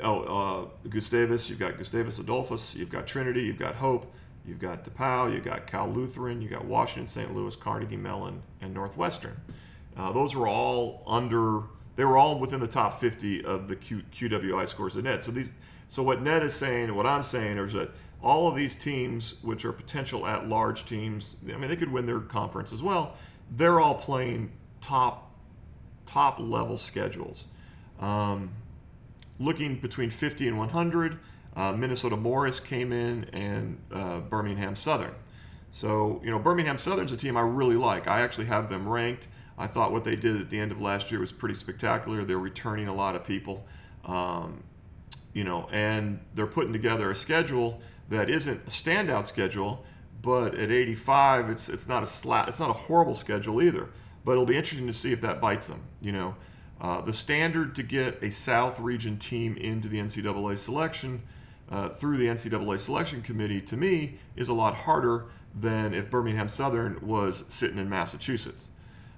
Oh, 0.00 0.70
uh, 0.84 0.88
Gustavus. 0.88 1.50
You've 1.50 1.58
got 1.58 1.76
Gustavus 1.76 2.18
Adolphus. 2.18 2.76
You've 2.76 2.90
got 2.90 3.06
Trinity. 3.06 3.42
You've 3.42 3.58
got 3.58 3.74
Hope. 3.74 4.12
You've 4.46 4.60
got 4.60 4.84
DePauw. 4.84 5.34
You've 5.34 5.44
got 5.44 5.66
Cal 5.66 5.88
Lutheran. 5.88 6.40
You've 6.40 6.52
got 6.52 6.64
Washington, 6.64 7.06
St. 7.06 7.34
Louis, 7.34 7.56
Carnegie 7.56 7.96
Mellon, 7.96 8.40
and 8.60 8.72
Northwestern. 8.72 9.36
Uh, 9.96 10.12
those 10.12 10.36
were 10.36 10.46
all 10.46 11.02
under 11.06 11.62
they 11.96 12.04
were 12.04 12.16
all 12.16 12.38
within 12.38 12.60
the 12.60 12.68
top 12.68 12.94
50 12.94 13.44
of 13.44 13.68
the 13.68 13.76
Q, 13.76 14.02
QWI 14.14 14.68
scores 14.68 14.96
of 14.96 15.04
Ned. 15.04 15.22
So 15.22 15.30
these, 15.30 15.52
so 15.88 16.02
what 16.02 16.22
Ned 16.22 16.42
is 16.42 16.54
saying, 16.54 16.94
what 16.94 17.06
I'm 17.06 17.22
saying 17.22 17.58
is 17.58 17.72
that 17.72 17.90
all 18.22 18.48
of 18.48 18.54
these 18.54 18.76
teams, 18.76 19.34
which 19.42 19.64
are 19.64 19.72
potential 19.72 20.26
at-large 20.26 20.84
teams, 20.84 21.36
I 21.52 21.56
mean, 21.56 21.68
they 21.68 21.76
could 21.76 21.90
win 21.90 22.06
their 22.06 22.20
conference 22.20 22.72
as 22.72 22.82
well. 22.82 23.16
They're 23.50 23.80
all 23.80 23.94
playing 23.94 24.52
top, 24.80 25.30
top 26.04 26.38
level 26.38 26.76
schedules. 26.76 27.46
Um, 28.00 28.50
looking 29.38 29.78
between 29.78 30.10
50 30.10 30.48
and 30.48 30.58
100, 30.58 31.18
uh, 31.56 31.72
Minnesota 31.72 32.16
Morris 32.16 32.60
came 32.60 32.92
in, 32.92 33.24
and 33.32 33.78
uh, 33.90 34.20
Birmingham 34.20 34.76
Southern. 34.76 35.14
So 35.72 36.20
you 36.22 36.30
know, 36.30 36.38
Birmingham 36.38 36.78
Southern's 36.78 37.12
a 37.12 37.16
team 37.16 37.36
I 37.36 37.42
really 37.42 37.76
like. 37.76 38.06
I 38.06 38.20
actually 38.20 38.46
have 38.46 38.68
them 38.68 38.88
ranked. 38.88 39.28
I 39.58 39.66
thought 39.66 39.92
what 39.92 40.04
they 40.04 40.16
did 40.16 40.40
at 40.40 40.50
the 40.50 40.58
end 40.58 40.72
of 40.72 40.80
last 40.80 41.10
year 41.10 41.20
was 41.20 41.32
pretty 41.32 41.54
spectacular. 41.54 42.24
They're 42.24 42.38
returning 42.38 42.88
a 42.88 42.94
lot 42.94 43.16
of 43.16 43.24
people, 43.24 43.66
um, 44.04 44.62
you 45.32 45.44
know, 45.44 45.68
and 45.72 46.20
they're 46.34 46.46
putting 46.46 46.72
together 46.72 47.10
a 47.10 47.14
schedule 47.14 47.80
that 48.08 48.28
isn't 48.28 48.60
a 48.66 48.70
standout 48.70 49.26
schedule, 49.26 49.84
but 50.22 50.54
at 50.54 50.70
85, 50.70 51.50
it's 51.50 51.68
it's 51.68 51.88
not 51.88 52.02
a 52.02 52.06
slat, 52.06 52.48
it's 52.48 52.60
not 52.60 52.70
a 52.70 52.74
horrible 52.74 53.14
schedule 53.14 53.62
either. 53.62 53.88
But 54.24 54.32
it'll 54.32 54.46
be 54.46 54.56
interesting 54.56 54.88
to 54.88 54.92
see 54.92 55.12
if 55.12 55.20
that 55.20 55.40
bites 55.40 55.68
them. 55.68 55.82
You 56.00 56.12
know, 56.12 56.36
uh, 56.80 57.00
the 57.00 57.12
standard 57.12 57.74
to 57.76 57.82
get 57.82 58.22
a 58.22 58.30
South 58.30 58.80
Region 58.80 59.18
team 59.18 59.56
into 59.56 59.88
the 59.88 59.98
NCAA 59.98 60.58
selection 60.58 61.22
uh, 61.70 61.88
through 61.88 62.16
the 62.16 62.26
NCAA 62.26 62.78
selection 62.78 63.22
committee 63.22 63.60
to 63.62 63.76
me 63.76 64.18
is 64.34 64.48
a 64.48 64.54
lot 64.54 64.74
harder 64.74 65.26
than 65.54 65.94
if 65.94 66.10
Birmingham 66.10 66.48
Southern 66.48 66.98
was 67.00 67.44
sitting 67.48 67.78
in 67.78 67.88
Massachusetts. 67.88 68.68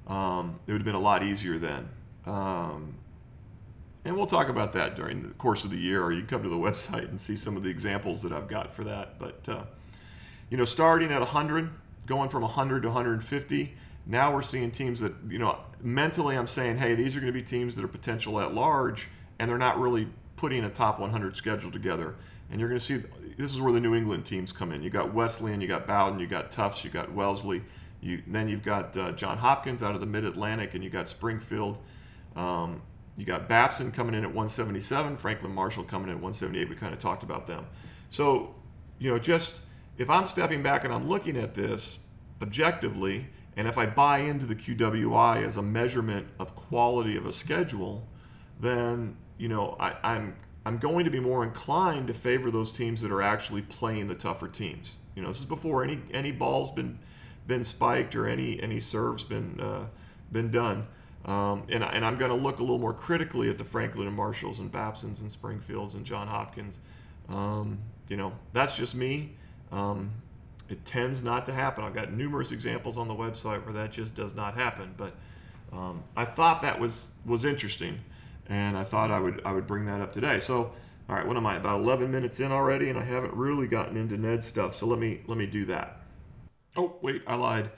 Um, 0.08 0.58
it 0.66 0.72
would 0.72 0.80
have 0.80 0.86
been 0.86 0.94
a 0.94 1.00
lot 1.00 1.22
easier 1.22 1.58
then. 1.58 1.88
Um, 2.26 2.94
and 4.04 4.16
we'll 4.16 4.26
talk 4.26 4.48
about 4.48 4.72
that 4.72 4.96
during 4.96 5.22
the 5.22 5.34
course 5.34 5.64
of 5.64 5.70
the 5.70 5.78
year, 5.78 6.02
or 6.02 6.12
you 6.12 6.20
can 6.20 6.28
come 6.28 6.42
to 6.42 6.48
the 6.48 6.56
website 6.68 7.08
and 7.08 7.20
see 7.20 7.36
some 7.36 7.56
of 7.56 7.62
the 7.62 7.70
examples 7.70 8.22
that 8.22 8.32
I've 8.32 8.48
got 8.48 8.72
for 8.72 8.84
that. 8.84 9.18
But, 9.18 9.48
uh, 9.48 9.64
you 10.50 10.56
know, 10.56 10.64
starting 10.64 11.12
at 11.12 11.20
100, 11.20 11.70
going 12.06 12.30
from 12.30 12.42
100 12.42 12.82
to 12.82 12.88
150, 12.88 13.74
now 14.06 14.32
we're 14.32 14.42
seeing 14.42 14.70
teams 14.70 15.00
that, 15.00 15.12
you 15.28 15.38
know, 15.38 15.58
mentally 15.82 16.36
I'm 16.36 16.46
saying, 16.46 16.78
hey, 16.78 16.94
these 16.94 17.14
are 17.14 17.20
going 17.20 17.32
to 17.32 17.38
be 17.38 17.44
teams 17.44 17.76
that 17.76 17.84
are 17.84 17.88
potential 17.88 18.40
at 18.40 18.54
large, 18.54 19.08
and 19.38 19.50
they're 19.50 19.58
not 19.58 19.78
really 19.78 20.08
putting 20.36 20.64
a 20.64 20.70
top 20.70 20.98
100 20.98 21.36
schedule 21.36 21.70
together. 21.70 22.16
And 22.50 22.58
you're 22.58 22.70
going 22.70 22.78
to 22.78 22.84
see 22.84 23.02
this 23.36 23.52
is 23.52 23.60
where 23.60 23.72
the 23.72 23.80
New 23.80 23.94
England 23.94 24.24
teams 24.24 24.52
come 24.52 24.72
in. 24.72 24.82
You 24.82 24.88
got 24.88 25.12
Wesleyan, 25.12 25.60
you 25.60 25.68
got 25.68 25.86
Bowdoin, 25.86 26.18
you 26.18 26.26
got 26.26 26.50
Tufts, 26.50 26.82
you 26.84 26.90
got 26.90 27.12
Wellesley. 27.12 27.62
You, 28.00 28.22
then 28.26 28.48
you've 28.48 28.62
got 28.62 28.96
uh, 28.96 29.12
John 29.12 29.38
Hopkins 29.38 29.82
out 29.82 29.94
of 29.94 30.00
the 30.00 30.06
Mid 30.06 30.24
Atlantic, 30.24 30.74
and 30.74 30.84
you 30.84 30.90
got 30.90 31.08
Springfield. 31.08 31.78
Um, 32.36 32.82
you 33.16 33.24
got 33.24 33.48
Babson 33.48 33.90
coming 33.90 34.14
in 34.14 34.22
at 34.22 34.28
177, 34.28 35.16
Franklin 35.16 35.52
Marshall 35.52 35.82
coming 35.82 36.08
in 36.08 36.14
at 36.14 36.22
178. 36.22 36.68
We 36.68 36.76
kind 36.76 36.92
of 36.92 37.00
talked 37.00 37.24
about 37.24 37.48
them. 37.48 37.66
So, 38.10 38.54
you 38.98 39.10
know, 39.10 39.18
just 39.18 39.60
if 39.96 40.08
I'm 40.08 40.26
stepping 40.26 40.62
back 40.62 40.84
and 40.84 40.94
I'm 40.94 41.08
looking 41.08 41.36
at 41.36 41.54
this 41.54 41.98
objectively, 42.40 43.28
and 43.56 43.66
if 43.66 43.76
I 43.76 43.86
buy 43.86 44.18
into 44.18 44.46
the 44.46 44.54
QWI 44.54 45.44
as 45.44 45.56
a 45.56 45.62
measurement 45.62 46.28
of 46.38 46.54
quality 46.54 47.16
of 47.16 47.26
a 47.26 47.32
schedule, 47.32 48.06
then 48.60 49.16
you 49.36 49.48
know 49.48 49.76
I, 49.80 49.96
I'm 50.04 50.36
I'm 50.64 50.78
going 50.78 51.04
to 51.04 51.10
be 51.10 51.18
more 51.18 51.42
inclined 51.42 52.06
to 52.06 52.14
favor 52.14 52.52
those 52.52 52.72
teams 52.72 53.00
that 53.02 53.10
are 53.10 53.22
actually 53.22 53.62
playing 53.62 54.06
the 54.06 54.14
tougher 54.14 54.46
teams. 54.46 54.96
You 55.16 55.22
know, 55.22 55.28
this 55.28 55.38
is 55.38 55.44
before 55.44 55.82
any 55.82 56.00
any 56.12 56.30
balls 56.30 56.70
been 56.70 57.00
been 57.48 57.64
spiked 57.64 58.14
or 58.14 58.28
any 58.28 58.62
any 58.62 58.78
serves 58.78 59.24
been 59.24 59.58
uh, 59.60 59.86
been 60.30 60.52
done. 60.52 60.86
Um, 61.24 61.64
and, 61.68 61.82
and 61.82 62.06
I'm 62.06 62.16
going 62.16 62.30
to 62.30 62.36
look 62.36 62.58
a 62.58 62.62
little 62.62 62.78
more 62.78 62.94
critically 62.94 63.50
at 63.50 63.58
the 63.58 63.64
Franklin 63.64 64.06
and 64.06 64.16
Marshalls 64.16 64.60
and 64.60 64.70
Babsons 64.70 65.20
and 65.20 65.30
Springfields 65.30 65.94
and 65.94 66.06
John 66.06 66.28
Hopkins. 66.28 66.78
Um, 67.28 67.78
you 68.08 68.16
know, 68.16 68.32
that's 68.52 68.76
just 68.76 68.94
me. 68.94 69.34
Um, 69.72 70.12
it 70.68 70.84
tends 70.84 71.22
not 71.22 71.44
to 71.46 71.52
happen. 71.52 71.84
I've 71.84 71.94
got 71.94 72.12
numerous 72.12 72.52
examples 72.52 72.96
on 72.96 73.08
the 73.08 73.14
website 73.14 73.64
where 73.64 73.74
that 73.74 73.90
just 73.92 74.14
does 74.14 74.34
not 74.34 74.54
happen. 74.54 74.94
But 74.96 75.14
um, 75.72 76.02
I 76.16 76.24
thought 76.24 76.62
that 76.62 76.78
was 76.78 77.12
was 77.26 77.44
interesting, 77.44 78.00
and 78.46 78.76
I 78.76 78.84
thought 78.84 79.10
I 79.10 79.18
would 79.18 79.42
I 79.44 79.52
would 79.52 79.66
bring 79.66 79.86
that 79.86 80.00
up 80.00 80.12
today. 80.12 80.40
So, 80.40 80.72
all 81.08 81.16
right, 81.16 81.26
what 81.26 81.36
am 81.36 81.46
I 81.46 81.56
about 81.56 81.80
11 81.80 82.10
minutes 82.10 82.40
in 82.40 82.52
already, 82.52 82.88
and 82.88 82.98
I 82.98 83.04
haven't 83.04 83.34
really 83.34 83.66
gotten 83.66 83.96
into 83.96 84.16
Ned 84.16 84.44
stuff. 84.44 84.74
So 84.74 84.86
let 84.86 84.98
me 84.98 85.22
let 85.26 85.36
me 85.36 85.46
do 85.46 85.66
that. 85.66 85.97
Oh 86.76 86.96
wait, 87.02 87.22
I 87.26 87.34
lied. 87.34 87.70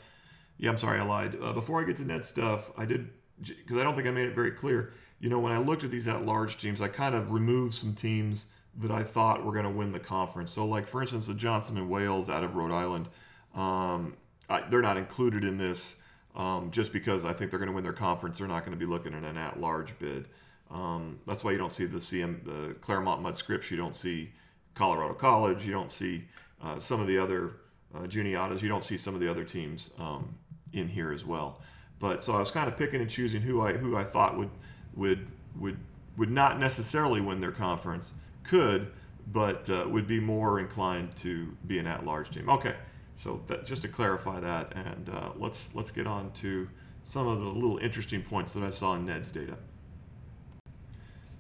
Yeah, 0.59 0.71
I'm 0.71 0.79
sorry, 0.79 1.01
I 1.01 1.05
lied. 1.05 1.37
Uh, 1.41 1.53
before 1.53 1.81
I 1.81 1.85
get 1.85 1.97
to 1.97 2.05
Ned 2.05 2.25
stuff, 2.25 2.71
I 2.77 2.85
did 2.85 3.11
because 3.41 3.79
I 3.79 3.83
don't 3.83 3.95
think 3.95 4.07
I 4.07 4.11
made 4.11 4.27
it 4.27 4.35
very 4.35 4.51
clear. 4.51 4.93
You 5.21 5.29
know, 5.29 5.39
when 5.39 5.53
I 5.53 5.59
looked 5.59 5.85
at 5.85 5.91
these 5.91 6.09
at-large 6.09 6.59
teams, 6.59 6.81
I 6.81 6.89
kind 6.89 7.15
of 7.15 7.31
removed 7.31 7.75
some 7.75 7.95
teams 7.95 8.47
that 8.79 8.91
I 8.91 9.03
thought 9.03 9.45
were 9.45 9.53
going 9.53 9.65
to 9.65 9.71
win 9.71 9.93
the 9.93 10.01
conference. 10.01 10.53
So, 10.53 10.67
like 10.67 10.87
for 10.87 11.01
instance, 11.01 11.27
the 11.27 11.35
Johnson 11.35 11.77
and 11.77 11.89
Wales 11.91 12.29
out 12.29 12.45
of 12.45 12.55
Rhode 12.55 12.73
Island, 12.73 13.09
um, 13.55 14.17
I, 14.49 14.63
they're 14.69 14.83
not 14.83 14.97
included 14.97 15.45
in 15.45 15.59
this 15.59 15.97
um, 16.37 16.71
just 16.71 16.93
because 16.93 17.25
I 17.25 17.33
think 17.33 17.51
they're 17.51 17.59
going 17.59 17.69
to 17.69 17.75
win 17.75 17.85
their 17.85 17.93
conference. 17.93 18.39
They're 18.39 18.49
not 18.49 18.65
going 18.65 18.79
to 18.79 18.79
be 18.79 18.91
looking 18.91 19.15
at 19.15 19.25
an 19.25 19.37
at-large 19.37 19.99
bid. 19.99 20.27
Um, 20.71 21.19
that's 21.27 21.43
why 21.43 21.53
you 21.53 21.59
don't 21.59 21.73
see 21.73 21.87
the 21.87 21.99
CM, 21.99 22.45
the 22.45 22.75
Claremont 22.75 23.23
Mudd 23.23 23.37
Scripps. 23.37 23.71
You 23.71 23.77
don't 23.77 23.97
see 23.97 24.33
Colorado 24.75 25.15
College. 25.15 25.67
You 25.67 25.73
don't 25.73 25.91
see 25.91 26.25
uh, 26.63 26.79
some 26.79 27.01
of 27.01 27.07
the 27.07 27.19
other 27.19 27.57
uh, 27.95 28.01
Juniatas. 28.01 28.63
You 28.63 28.69
don't 28.69 28.85
see 28.85 28.97
some 28.97 29.15
of 29.15 29.21
the 29.21 29.31
other 29.31 29.45
teams 29.45 29.91
um, 29.99 30.35
in 30.73 30.89
here 30.89 31.13
as 31.13 31.25
well. 31.25 31.61
But 31.99 32.25
so 32.25 32.35
I 32.35 32.39
was 32.39 32.51
kind 32.51 32.69
of 32.69 32.77
picking 32.77 33.01
and 33.01 33.11
choosing 33.11 33.43
who 33.43 33.61
I 33.61 33.75
who 33.75 33.97
I 33.97 34.05
thought 34.05 34.37
would 34.39 34.51
would 34.95 35.27
would 35.59 35.79
would 36.17 36.31
not 36.31 36.59
necessarily 36.59 37.21
win 37.21 37.41
their 37.41 37.53
conference, 37.53 38.15
could, 38.43 38.91
but 39.33 39.69
uh, 39.69 39.87
would 39.89 40.07
be 40.07 40.21
more 40.21 40.59
inclined 40.59 41.15
to 41.17 41.57
be 41.67 41.79
an 41.79 41.87
at-large 41.87 42.31
team. 42.31 42.49
Okay, 42.49 42.75
so 43.17 43.43
that, 43.47 43.65
just 43.65 43.83
to 43.83 43.89
clarify 43.89 44.41
that, 44.41 44.73
and 44.75 45.09
uh, 45.11 45.31
let's 45.37 45.71
let's 45.75 45.91
get 45.91 46.07
on 46.07 46.33
to 46.33 46.69
some 47.03 47.27
of 47.27 47.41
the 47.41 47.47
little 47.47 47.79
interesting 47.79 48.23
points 48.23 48.53
that 48.53 48.63
I 48.63 48.71
saw 48.71 48.95
in 48.95 49.07
Ned's 49.07 49.31
data. 49.31 49.57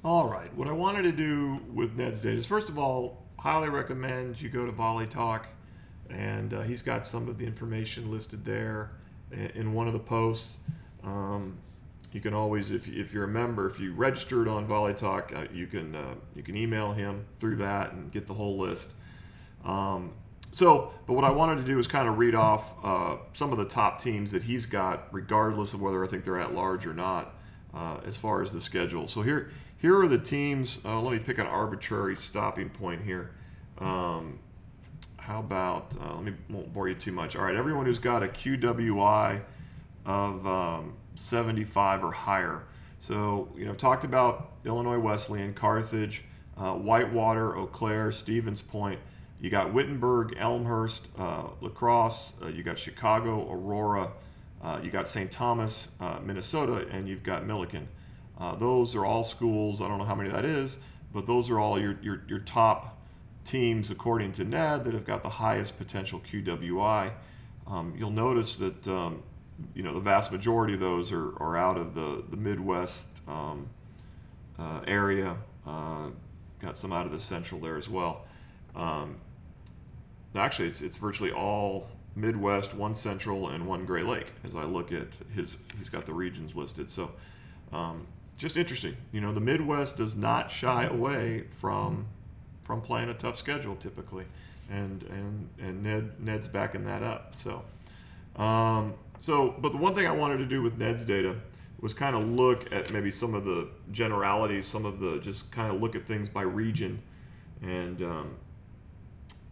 All 0.02 0.28
right, 0.30 0.54
what 0.54 0.68
I 0.68 0.72
wanted 0.72 1.02
to 1.02 1.12
do 1.12 1.60
with 1.72 1.96
Ned's 1.96 2.20
data 2.20 2.36
is 2.36 2.46
first 2.46 2.68
of 2.68 2.78
all, 2.78 3.26
highly 3.38 3.68
recommend 3.68 4.40
you 4.40 4.48
go 4.48 4.64
to 4.64 4.72
Volley 4.72 5.06
Talk, 5.06 5.48
and 6.10 6.54
uh, 6.54 6.60
he's 6.62 6.82
got 6.82 7.06
some 7.06 7.28
of 7.28 7.38
the 7.38 7.46
information 7.46 8.10
listed 8.10 8.44
there 8.44 8.92
in 9.54 9.72
one 9.72 9.86
of 9.86 9.92
the 9.92 10.00
posts. 10.00 10.58
Um, 11.04 11.58
you 12.12 12.20
can 12.20 12.34
always, 12.34 12.72
if, 12.72 12.88
if 12.88 13.14
you're 13.14 13.24
a 13.24 13.28
member, 13.28 13.68
if 13.68 13.78
you 13.78 13.92
registered 13.92 14.48
on 14.48 14.66
Volley 14.66 14.94
Talk, 14.94 15.32
uh, 15.34 15.44
you 15.52 15.66
can 15.66 15.94
uh, 15.94 16.14
you 16.34 16.42
can 16.42 16.56
email 16.56 16.92
him 16.92 17.24
through 17.36 17.56
that 17.56 17.92
and 17.92 18.10
get 18.10 18.26
the 18.26 18.34
whole 18.34 18.58
list. 18.58 18.90
Um, 19.64 20.12
so, 20.50 20.92
but 21.06 21.12
what 21.12 21.22
I 21.22 21.30
wanted 21.30 21.56
to 21.56 21.64
do 21.64 21.78
is 21.78 21.86
kind 21.86 22.08
of 22.08 22.18
read 22.18 22.34
off 22.34 22.74
uh, 22.82 23.18
some 23.32 23.52
of 23.52 23.58
the 23.58 23.64
top 23.64 24.02
teams 24.02 24.32
that 24.32 24.42
he's 24.42 24.66
got, 24.66 25.06
regardless 25.12 25.74
of 25.74 25.80
whether 25.80 26.02
I 26.04 26.08
think 26.08 26.24
they're 26.24 26.40
at 26.40 26.52
large 26.52 26.86
or 26.86 26.94
not, 26.94 27.36
uh, 27.72 27.98
as 28.04 28.16
far 28.16 28.42
as 28.42 28.50
the 28.50 28.60
schedule. 28.60 29.06
So 29.06 29.22
here 29.22 29.52
here 29.78 29.96
are 30.00 30.08
the 30.08 30.18
teams. 30.18 30.80
Uh, 30.84 31.00
let 31.00 31.12
me 31.12 31.18
pick 31.20 31.38
an 31.38 31.46
arbitrary 31.46 32.16
stopping 32.16 32.70
point 32.70 33.02
here. 33.04 33.30
Um, 33.78 34.40
how 35.30 35.38
about, 35.38 35.94
uh, 36.00 36.16
let 36.16 36.24
me 36.24 36.32
won't 36.48 36.72
bore 36.72 36.88
you 36.88 36.94
too 36.96 37.12
much. 37.12 37.36
All 37.36 37.44
right, 37.44 37.54
everyone 37.54 37.86
who's 37.86 38.00
got 38.00 38.24
a 38.24 38.26
QWI 38.26 39.40
of 40.04 40.44
um, 40.44 40.94
75 41.14 42.02
or 42.02 42.10
higher. 42.10 42.64
So, 42.98 43.48
you 43.56 43.64
know, 43.64 43.72
talked 43.72 44.02
about 44.02 44.54
Illinois 44.64 44.98
Wesleyan, 44.98 45.54
Carthage, 45.54 46.24
uh, 46.58 46.72
Whitewater, 46.72 47.56
Eau 47.56 47.66
Claire, 47.66 48.10
Stevens 48.10 48.60
Point. 48.60 48.98
You 49.40 49.50
got 49.50 49.72
Wittenberg, 49.72 50.34
Elmhurst, 50.36 51.08
uh, 51.16 51.44
La 51.60 51.68
Crosse, 51.70 52.32
uh, 52.42 52.48
you 52.48 52.64
got 52.64 52.76
Chicago, 52.76 53.48
Aurora, 53.52 54.10
uh, 54.60 54.80
you 54.82 54.90
got 54.90 55.06
St. 55.06 55.30
Thomas, 55.30 55.88
uh, 56.00 56.18
Minnesota, 56.24 56.88
and 56.90 57.08
you've 57.08 57.22
got 57.22 57.44
Millikin. 57.44 57.86
those 58.58 58.96
are 58.96 59.06
all 59.06 59.22
schools, 59.22 59.80
I 59.80 59.86
don't 59.86 59.98
know 59.98 60.04
how 60.04 60.16
many 60.16 60.30
that 60.30 60.44
is, 60.44 60.78
but 61.14 61.24
those 61.24 61.50
are 61.50 61.60
all 61.60 61.78
your, 61.78 61.96
your, 62.02 62.24
your 62.26 62.40
top 62.40 62.99
teams, 63.44 63.90
according 63.90 64.32
to 64.32 64.44
Ned, 64.44 64.84
that 64.84 64.94
have 64.94 65.04
got 65.04 65.22
the 65.22 65.28
highest 65.28 65.78
potential 65.78 66.20
QWI. 66.20 67.12
Um, 67.66 67.94
you'll 67.96 68.10
notice 68.10 68.56
that 68.56 68.86
um, 68.88 69.22
you 69.74 69.82
know 69.82 69.94
the 69.94 70.00
vast 70.00 70.32
majority 70.32 70.74
of 70.74 70.80
those 70.80 71.12
are, 71.12 71.36
are 71.42 71.56
out 71.56 71.76
of 71.76 71.94
the 71.94 72.24
the 72.28 72.36
Midwest 72.36 73.08
um, 73.28 73.68
uh, 74.58 74.80
area. 74.86 75.36
Uh, 75.66 76.08
got 76.60 76.76
some 76.76 76.92
out 76.92 77.06
of 77.06 77.12
the 77.12 77.20
Central 77.20 77.60
there 77.60 77.76
as 77.76 77.88
well. 77.88 78.26
Um, 78.74 79.16
actually, 80.34 80.68
it's 80.68 80.82
it's 80.82 80.98
virtually 80.98 81.32
all 81.32 81.88
Midwest, 82.16 82.74
one 82.74 82.94
Central, 82.94 83.48
and 83.48 83.66
one 83.66 83.84
Great 83.84 84.06
Lake. 84.06 84.32
As 84.44 84.54
I 84.54 84.64
look 84.64 84.92
at 84.92 85.16
his, 85.34 85.56
he's 85.78 85.88
got 85.88 86.06
the 86.06 86.14
regions 86.14 86.56
listed. 86.56 86.90
So 86.90 87.12
um, 87.72 88.06
just 88.36 88.56
interesting. 88.56 88.96
You 89.12 89.20
know, 89.20 89.32
the 89.32 89.40
Midwest 89.40 89.96
does 89.96 90.16
not 90.16 90.50
shy 90.50 90.84
away 90.84 91.44
from 91.50 92.06
from 92.70 92.80
playing 92.80 93.08
a 93.08 93.14
tough 93.14 93.34
schedule 93.34 93.74
typically, 93.74 94.24
and 94.70 95.02
and 95.02 95.48
and 95.60 95.82
Ned 95.82 96.20
Ned's 96.20 96.46
backing 96.46 96.84
that 96.84 97.02
up. 97.02 97.34
So, 97.34 97.64
um, 98.36 98.94
so 99.18 99.56
but 99.58 99.72
the 99.72 99.78
one 99.78 99.92
thing 99.92 100.06
I 100.06 100.12
wanted 100.12 100.36
to 100.36 100.46
do 100.46 100.62
with 100.62 100.78
Ned's 100.78 101.04
data 101.04 101.34
was 101.80 101.92
kind 101.92 102.14
of 102.14 102.28
look 102.28 102.72
at 102.72 102.92
maybe 102.92 103.10
some 103.10 103.34
of 103.34 103.44
the 103.44 103.66
generalities, 103.90 104.68
some 104.68 104.86
of 104.86 105.00
the 105.00 105.18
just 105.18 105.50
kind 105.50 105.74
of 105.74 105.82
look 105.82 105.96
at 105.96 106.06
things 106.06 106.28
by 106.28 106.42
region, 106.42 107.02
and 107.60 108.02
um, 108.02 108.36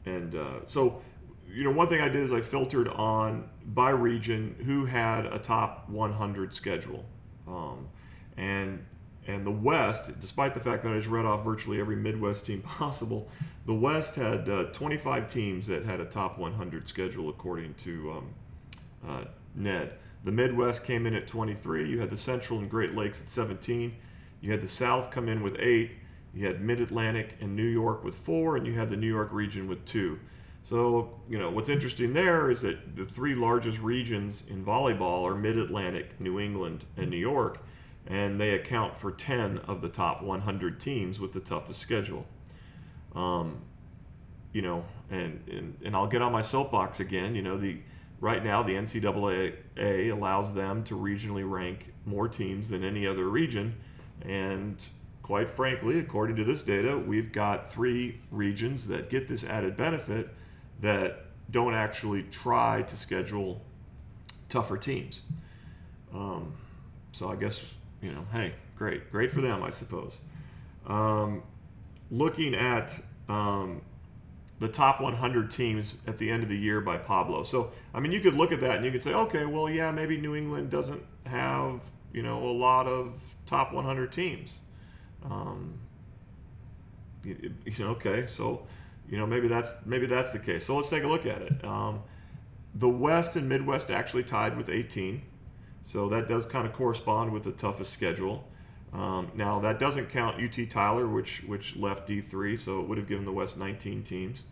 and 0.06 0.36
uh, 0.36 0.60
so 0.66 1.02
you 1.50 1.64
know 1.64 1.72
one 1.72 1.88
thing 1.88 2.00
I 2.00 2.08
did 2.08 2.22
is 2.22 2.32
I 2.32 2.40
filtered 2.40 2.86
on 2.86 3.48
by 3.66 3.90
region 3.90 4.54
who 4.64 4.84
had 4.84 5.26
a 5.26 5.40
top 5.40 5.88
100 5.88 6.54
schedule, 6.54 7.04
um, 7.48 7.88
and 8.36 8.86
and 9.28 9.46
the 9.46 9.50
West, 9.52 10.18
despite 10.20 10.54
the 10.54 10.60
fact 10.60 10.82
that 10.82 10.92
I 10.92 10.96
just 10.96 11.10
read 11.10 11.26
off 11.26 11.44
virtually 11.44 11.78
every 11.78 11.96
Midwest 11.96 12.46
team 12.46 12.62
possible, 12.66 13.28
the 13.66 13.74
West 13.74 14.16
had 14.16 14.48
uh, 14.48 14.64
25 14.72 15.28
teams 15.28 15.66
that 15.66 15.84
had 15.84 16.00
a 16.00 16.06
top 16.06 16.38
100 16.38 16.88
schedule 16.88 17.28
according 17.28 17.74
to 17.74 18.12
um, 18.12 18.34
uh, 19.06 19.24
Ned. 19.54 19.92
The 20.24 20.32
Midwest 20.32 20.82
came 20.82 21.06
in 21.06 21.14
at 21.14 21.26
23. 21.26 21.88
You 21.88 22.00
had 22.00 22.10
the 22.10 22.16
Central 22.16 22.58
and 22.58 22.70
Great 22.70 22.94
Lakes 22.94 23.20
at 23.20 23.28
17. 23.28 23.94
You 24.40 24.50
had 24.50 24.62
the 24.62 24.68
South 24.68 25.10
come 25.10 25.28
in 25.28 25.42
with 25.42 25.56
eight. 25.60 25.92
You 26.34 26.46
had 26.46 26.62
Mid 26.62 26.80
Atlantic 26.80 27.36
and 27.40 27.54
New 27.54 27.62
York 27.62 28.04
with 28.04 28.14
four, 28.14 28.56
and 28.56 28.66
you 28.66 28.72
had 28.72 28.88
the 28.90 28.96
New 28.96 29.06
York 29.06 29.32
region 29.32 29.68
with 29.68 29.84
two. 29.84 30.18
So, 30.62 31.20
you 31.28 31.38
know, 31.38 31.50
what's 31.50 31.68
interesting 31.68 32.12
there 32.14 32.50
is 32.50 32.62
that 32.62 32.96
the 32.96 33.04
three 33.04 33.34
largest 33.34 33.80
regions 33.80 34.44
in 34.48 34.64
volleyball 34.64 35.24
are 35.28 35.34
Mid 35.34 35.58
Atlantic, 35.58 36.18
New 36.18 36.40
England, 36.40 36.84
and 36.96 37.10
New 37.10 37.18
York, 37.18 37.60
and 38.08 38.40
they 38.40 38.54
account 38.54 38.96
for 38.96 39.12
10 39.12 39.58
of 39.58 39.82
the 39.82 39.88
top 39.88 40.22
100 40.22 40.80
teams 40.80 41.20
with 41.20 41.32
the 41.32 41.40
toughest 41.40 41.78
schedule. 41.78 42.26
Um, 43.14 43.60
you 44.52 44.62
know, 44.62 44.84
and, 45.10 45.46
and, 45.46 45.76
and 45.84 45.94
I'll 45.94 46.06
get 46.06 46.22
on 46.22 46.32
my 46.32 46.40
soapbox 46.40 47.00
again. 47.00 47.34
You 47.34 47.42
know, 47.42 47.58
the 47.58 47.78
right 48.20 48.42
now 48.42 48.62
the 48.62 48.72
NCAA 48.72 50.10
allows 50.10 50.54
them 50.54 50.82
to 50.84 50.96
regionally 50.96 51.48
rank 51.48 51.92
more 52.06 52.28
teams 52.28 52.70
than 52.70 52.82
any 52.82 53.06
other 53.06 53.28
region, 53.28 53.76
and 54.22 54.84
quite 55.22 55.48
frankly, 55.48 55.98
according 55.98 56.36
to 56.36 56.44
this 56.44 56.62
data, 56.62 56.96
we've 56.96 57.30
got 57.30 57.70
three 57.70 58.18
regions 58.30 58.88
that 58.88 59.10
get 59.10 59.28
this 59.28 59.44
added 59.44 59.76
benefit 59.76 60.30
that 60.80 61.26
don't 61.50 61.74
actually 61.74 62.22
try 62.24 62.82
to 62.82 62.96
schedule 62.96 63.60
tougher 64.48 64.78
teams. 64.78 65.22
Um, 66.14 66.54
so 67.12 67.28
I 67.30 67.36
guess 67.36 67.62
you 68.00 68.12
know, 68.12 68.26
hey, 68.32 68.54
great, 68.76 69.10
great 69.10 69.30
for 69.30 69.40
them, 69.40 69.62
I 69.62 69.70
suppose. 69.70 70.18
Um, 70.86 71.42
looking 72.10 72.54
at 72.54 72.98
um, 73.28 73.82
the 74.58 74.68
top 74.68 75.00
100 75.00 75.50
teams 75.50 75.96
at 76.06 76.18
the 76.18 76.30
end 76.30 76.42
of 76.42 76.48
the 76.48 76.56
year 76.56 76.80
by 76.80 76.96
Pablo. 76.96 77.42
So, 77.42 77.72
I 77.94 78.00
mean, 78.00 78.12
you 78.12 78.20
could 78.20 78.34
look 78.34 78.52
at 78.52 78.60
that 78.60 78.76
and 78.76 78.84
you 78.84 78.90
could 78.90 79.02
say, 79.02 79.14
okay, 79.14 79.44
well, 79.44 79.68
yeah, 79.68 79.90
maybe 79.90 80.16
New 80.16 80.34
England 80.34 80.70
doesn't 80.70 81.02
have, 81.26 81.82
you 82.12 82.22
know, 82.22 82.42
a 82.42 82.50
lot 82.50 82.86
of 82.86 83.36
top 83.46 83.72
100 83.72 84.10
teams. 84.10 84.60
Um, 85.24 85.78
you, 87.24 87.52
you, 87.64 87.84
know, 87.84 87.90
okay, 87.90 88.26
so, 88.26 88.66
you 89.08 89.18
know, 89.18 89.26
maybe 89.26 89.48
that's 89.48 89.84
maybe 89.84 90.06
that's 90.06 90.32
the 90.32 90.38
case. 90.38 90.64
So 90.64 90.76
let's 90.76 90.88
take 90.88 91.02
a 91.02 91.08
look 91.08 91.26
at 91.26 91.42
it. 91.42 91.64
Um, 91.64 92.02
the 92.74 92.88
West 92.88 93.36
and 93.36 93.48
Midwest 93.48 93.90
actually 93.90 94.22
tied 94.22 94.56
with 94.56 94.68
18, 94.68 95.22
so 95.88 96.06
that 96.10 96.28
does 96.28 96.44
kind 96.44 96.66
of 96.66 96.74
correspond 96.74 97.32
with 97.32 97.44
the 97.44 97.52
toughest 97.52 97.94
schedule. 97.94 98.46
Um, 98.92 99.32
now 99.34 99.58
that 99.60 99.78
doesn't 99.78 100.10
count 100.10 100.38
UT 100.38 100.68
Tyler, 100.68 101.06
which 101.06 101.44
which 101.44 101.76
left 101.76 102.06
D3, 102.06 102.58
so 102.58 102.80
it 102.80 102.86
would 102.86 102.98
have 102.98 103.08
given 103.08 103.24
the 103.24 103.32
West 103.32 103.56
19 103.56 104.02
teams. 104.02 104.44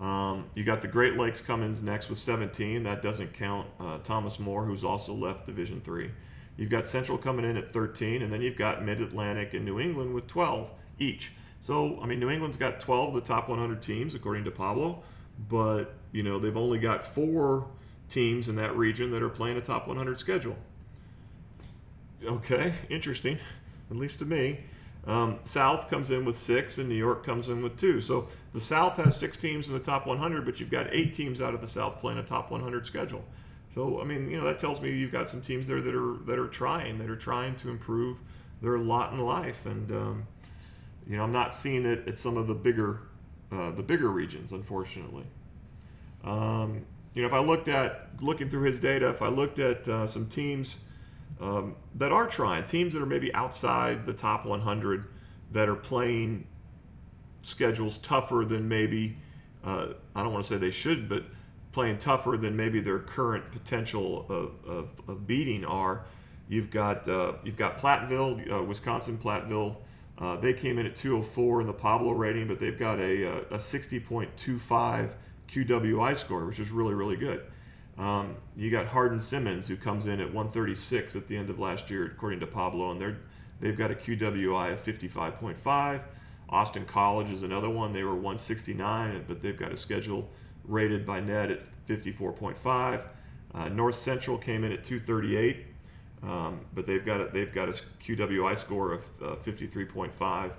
Um, 0.00 0.46
you 0.56 0.64
got 0.64 0.82
the 0.82 0.88
Great 0.88 1.16
Lakes 1.16 1.40
Cummins 1.40 1.84
next 1.84 2.08
with 2.08 2.18
17. 2.18 2.82
That 2.82 3.00
doesn't 3.00 3.32
count 3.32 3.68
uh, 3.78 3.98
Thomas 3.98 4.40
More, 4.40 4.64
who's 4.64 4.82
also 4.82 5.14
left 5.14 5.46
Division 5.46 5.80
Three. 5.82 6.10
You've 6.56 6.70
got 6.70 6.88
Central 6.88 7.16
coming 7.16 7.44
in 7.44 7.56
at 7.56 7.70
13, 7.70 8.20
and 8.20 8.32
then 8.32 8.42
you've 8.42 8.58
got 8.58 8.84
Mid 8.84 9.00
Atlantic 9.00 9.54
and 9.54 9.64
New 9.64 9.78
England 9.78 10.12
with 10.12 10.26
12 10.26 10.68
each. 10.98 11.30
So 11.60 12.00
I 12.02 12.06
mean, 12.06 12.18
New 12.18 12.28
England's 12.28 12.56
got 12.56 12.80
12 12.80 13.10
of 13.10 13.14
the 13.14 13.20
top 13.20 13.48
100 13.48 13.80
teams 13.80 14.16
according 14.16 14.42
to 14.46 14.50
Pablo, 14.50 15.04
but 15.48 15.94
you 16.10 16.24
know 16.24 16.40
they've 16.40 16.56
only 16.56 16.80
got 16.80 17.06
four 17.06 17.68
teams 18.08 18.48
in 18.48 18.56
that 18.56 18.76
region 18.76 19.12
that 19.12 19.22
are 19.22 19.28
playing 19.28 19.56
a 19.56 19.60
top 19.60 19.86
100 19.86 20.18
schedule. 20.18 20.56
Okay, 22.24 22.72
interesting 22.88 23.38
at 23.92 23.98
least 23.98 24.18
to 24.18 24.24
me. 24.24 24.58
Um, 25.06 25.40
South 25.44 25.90
comes 25.90 26.10
in 26.10 26.24
with 26.24 26.36
six, 26.36 26.78
and 26.78 26.88
New 26.88 26.94
York 26.94 27.24
comes 27.24 27.48
in 27.48 27.62
with 27.62 27.76
two. 27.76 28.00
So 28.00 28.28
the 28.52 28.60
South 28.60 28.96
has 28.96 29.16
six 29.16 29.36
teams 29.36 29.68
in 29.68 29.74
the 29.74 29.80
top 29.80 30.06
100, 30.06 30.44
but 30.44 30.58
you've 30.58 30.70
got 30.70 30.86
eight 30.90 31.12
teams 31.12 31.40
out 31.40 31.54
of 31.54 31.60
the 31.60 31.66
South 31.66 32.00
playing 32.00 32.18
a 32.18 32.22
top 32.22 32.50
100 32.50 32.86
schedule. 32.86 33.24
So 33.74 34.00
I 34.00 34.04
mean, 34.04 34.28
you 34.28 34.38
know, 34.38 34.44
that 34.44 34.58
tells 34.58 34.80
me 34.80 34.90
you've 34.90 35.12
got 35.12 35.28
some 35.28 35.40
teams 35.40 35.66
there 35.66 35.80
that 35.80 35.94
are 35.94 36.16
that 36.26 36.38
are 36.38 36.48
trying, 36.48 36.98
that 36.98 37.10
are 37.10 37.16
trying 37.16 37.56
to 37.56 37.70
improve 37.70 38.18
their 38.60 38.78
lot 38.78 39.12
in 39.12 39.20
life. 39.20 39.66
And 39.66 39.90
um, 39.90 40.26
you 41.06 41.16
know, 41.16 41.24
I'm 41.24 41.32
not 41.32 41.54
seeing 41.54 41.84
it 41.84 42.06
at 42.06 42.18
some 42.18 42.36
of 42.36 42.46
the 42.46 42.54
bigger 42.54 43.00
uh, 43.50 43.72
the 43.72 43.82
bigger 43.82 44.08
regions, 44.08 44.52
unfortunately. 44.52 45.24
Um, 46.22 46.84
you 47.14 47.22
know, 47.22 47.28
if 47.28 47.34
I 47.34 47.40
looked 47.40 47.68
at 47.68 48.08
looking 48.20 48.48
through 48.48 48.62
his 48.62 48.78
data, 48.78 49.08
if 49.08 49.20
I 49.20 49.28
looked 49.28 49.58
at 49.58 49.88
uh, 49.88 50.06
some 50.06 50.26
teams 50.26 50.84
um, 51.40 51.76
that 51.94 52.12
are 52.12 52.26
trying, 52.26 52.64
teams 52.64 52.92
that 52.94 53.02
are 53.02 53.06
maybe 53.06 53.32
outside 53.34 54.06
the 54.06 54.12
top 54.12 54.46
100 54.46 55.06
that 55.52 55.68
are 55.68 55.76
playing 55.76 56.46
schedules 57.42 57.98
tougher 57.98 58.44
than 58.46 58.68
maybe, 58.68 59.18
uh, 59.64 59.88
I 60.14 60.22
don't 60.22 60.32
want 60.32 60.44
to 60.44 60.54
say 60.54 60.58
they 60.58 60.70
should, 60.70 61.08
but 61.08 61.24
playing 61.72 61.98
tougher 61.98 62.36
than 62.36 62.56
maybe 62.56 62.80
their 62.80 62.98
current 62.98 63.50
potential 63.50 64.26
of, 64.28 64.52
of, 64.68 64.90
of 65.08 65.26
beating 65.26 65.64
are. 65.64 66.04
You've 66.48 66.70
got 66.70 67.08
uh, 67.08 67.34
you've 67.44 67.56
got 67.56 67.78
Platteville, 67.78 68.52
uh, 68.52 68.62
Wisconsin 68.62 69.18
Platteville. 69.18 69.76
Uh, 70.18 70.36
they 70.36 70.52
came 70.52 70.78
in 70.78 70.86
at 70.86 70.94
204 70.94 71.62
in 71.62 71.66
the 71.66 71.72
Pablo 71.72 72.12
rating, 72.12 72.46
but 72.46 72.60
they've 72.60 72.78
got 72.78 73.00
a, 73.00 73.26
uh, 73.26 73.40
a 73.52 73.56
60.25 73.56 75.10
QWI 75.48 76.16
score, 76.16 76.46
which 76.46 76.58
is 76.58 76.70
really 76.70 76.94
really 76.94 77.16
good. 77.16 77.42
Um, 77.98 78.36
you 78.56 78.70
got 78.70 78.86
Hardin 78.86 79.20
Simmons, 79.20 79.68
who 79.68 79.76
comes 79.76 80.06
in 80.06 80.20
at 80.20 80.26
136 80.26 81.14
at 81.14 81.28
the 81.28 81.36
end 81.36 81.50
of 81.50 81.58
last 81.58 81.90
year, 81.90 82.06
according 82.06 82.40
to 82.40 82.46
Pablo, 82.46 82.90
and 82.90 83.00
they're 83.00 83.18
they've 83.60 83.76
got 83.76 83.90
a 83.90 83.94
QWI 83.94 84.72
of 84.72 84.82
55.5. 84.82 86.02
Austin 86.48 86.84
College 86.84 87.30
is 87.30 87.42
another 87.42 87.70
one; 87.70 87.92
they 87.92 88.02
were 88.02 88.14
169, 88.14 89.24
but 89.28 89.42
they've 89.42 89.58
got 89.58 89.72
a 89.72 89.76
schedule 89.76 90.28
rated 90.64 91.04
by 91.04 91.20
Ned 91.20 91.50
at 91.50 91.86
54.5. 91.86 93.02
Uh, 93.54 93.68
North 93.68 93.96
Central 93.96 94.38
came 94.38 94.64
in 94.64 94.72
at 94.72 94.84
238, 94.84 95.66
um, 96.22 96.60
but 96.74 96.86
they've 96.86 97.04
got 97.04 97.20
a, 97.20 97.26
they've 97.26 97.52
got 97.52 97.68
a 97.68 97.72
QWI 97.72 98.56
score 98.56 98.92
of 98.92 99.04
uh, 99.20 99.26
53.5. 99.36 100.52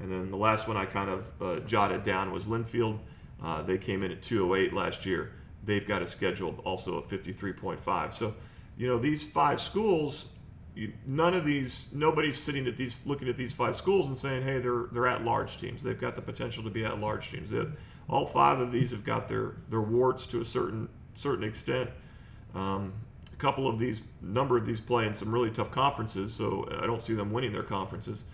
And 0.00 0.10
then 0.10 0.30
the 0.30 0.36
last 0.36 0.66
one 0.66 0.76
I 0.76 0.84
kind 0.84 1.10
of 1.10 1.32
uh, 1.40 1.60
jotted 1.60 2.02
down 2.02 2.32
was 2.32 2.46
Linfield. 2.46 2.98
Uh, 3.40 3.62
they 3.62 3.78
came 3.78 4.02
in 4.02 4.10
at 4.10 4.22
208 4.22 4.72
last 4.72 5.06
year 5.06 5.32
they've 5.64 5.86
got 5.86 6.02
a 6.02 6.06
schedule 6.06 6.54
also 6.64 6.98
of 6.98 7.06
53.5. 7.06 8.12
So, 8.12 8.34
you 8.76 8.86
know, 8.86 8.98
these 8.98 9.28
five 9.28 9.60
schools, 9.60 10.26
you, 10.74 10.92
none 11.06 11.34
of 11.34 11.44
these, 11.44 11.92
nobody's 11.92 12.38
sitting 12.38 12.66
at 12.66 12.76
these, 12.76 13.04
looking 13.06 13.28
at 13.28 13.36
these 13.36 13.52
five 13.52 13.76
schools 13.76 14.06
and 14.06 14.16
saying, 14.16 14.42
hey, 14.42 14.58
they're 14.58 14.86
they're 14.92 15.06
at 15.06 15.24
large 15.24 15.58
teams. 15.58 15.82
They've 15.82 16.00
got 16.00 16.16
the 16.16 16.22
potential 16.22 16.64
to 16.64 16.70
be 16.70 16.84
at 16.84 16.98
large 16.98 17.30
teams. 17.30 17.50
They, 17.50 17.64
all 18.08 18.26
five 18.26 18.58
of 18.60 18.72
these 18.72 18.90
have 18.90 19.04
got 19.04 19.28
their 19.28 19.56
their 19.68 19.82
warts 19.82 20.26
to 20.28 20.40
a 20.40 20.44
certain 20.44 20.88
certain 21.14 21.44
extent. 21.44 21.90
Um, 22.54 22.92
a 23.32 23.36
couple 23.36 23.68
of 23.68 23.78
these, 23.78 24.02
number 24.20 24.56
of 24.56 24.66
these 24.66 24.80
play 24.80 25.06
in 25.06 25.14
some 25.14 25.32
really 25.32 25.50
tough 25.50 25.70
conferences, 25.70 26.32
so 26.32 26.68
I 26.82 26.86
don't 26.86 27.02
see 27.02 27.14
them 27.14 27.32
winning 27.32 27.52
their 27.52 27.62
conferences. 27.62 28.24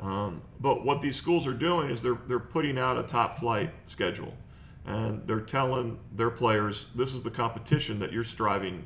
Um, 0.00 0.42
but 0.60 0.84
what 0.84 1.00
these 1.00 1.16
schools 1.16 1.46
are 1.46 1.54
doing 1.54 1.90
is 1.90 2.02
they're 2.02 2.18
they're 2.26 2.38
putting 2.38 2.78
out 2.78 2.98
a 2.98 3.02
top 3.02 3.38
flight 3.38 3.72
schedule 3.86 4.34
and 4.86 5.26
they're 5.26 5.40
telling 5.40 5.98
their 6.12 6.30
players 6.30 6.86
this 6.94 7.14
is 7.14 7.22
the 7.22 7.30
competition 7.30 7.98
that 8.00 8.12
you're 8.12 8.24
striving 8.24 8.84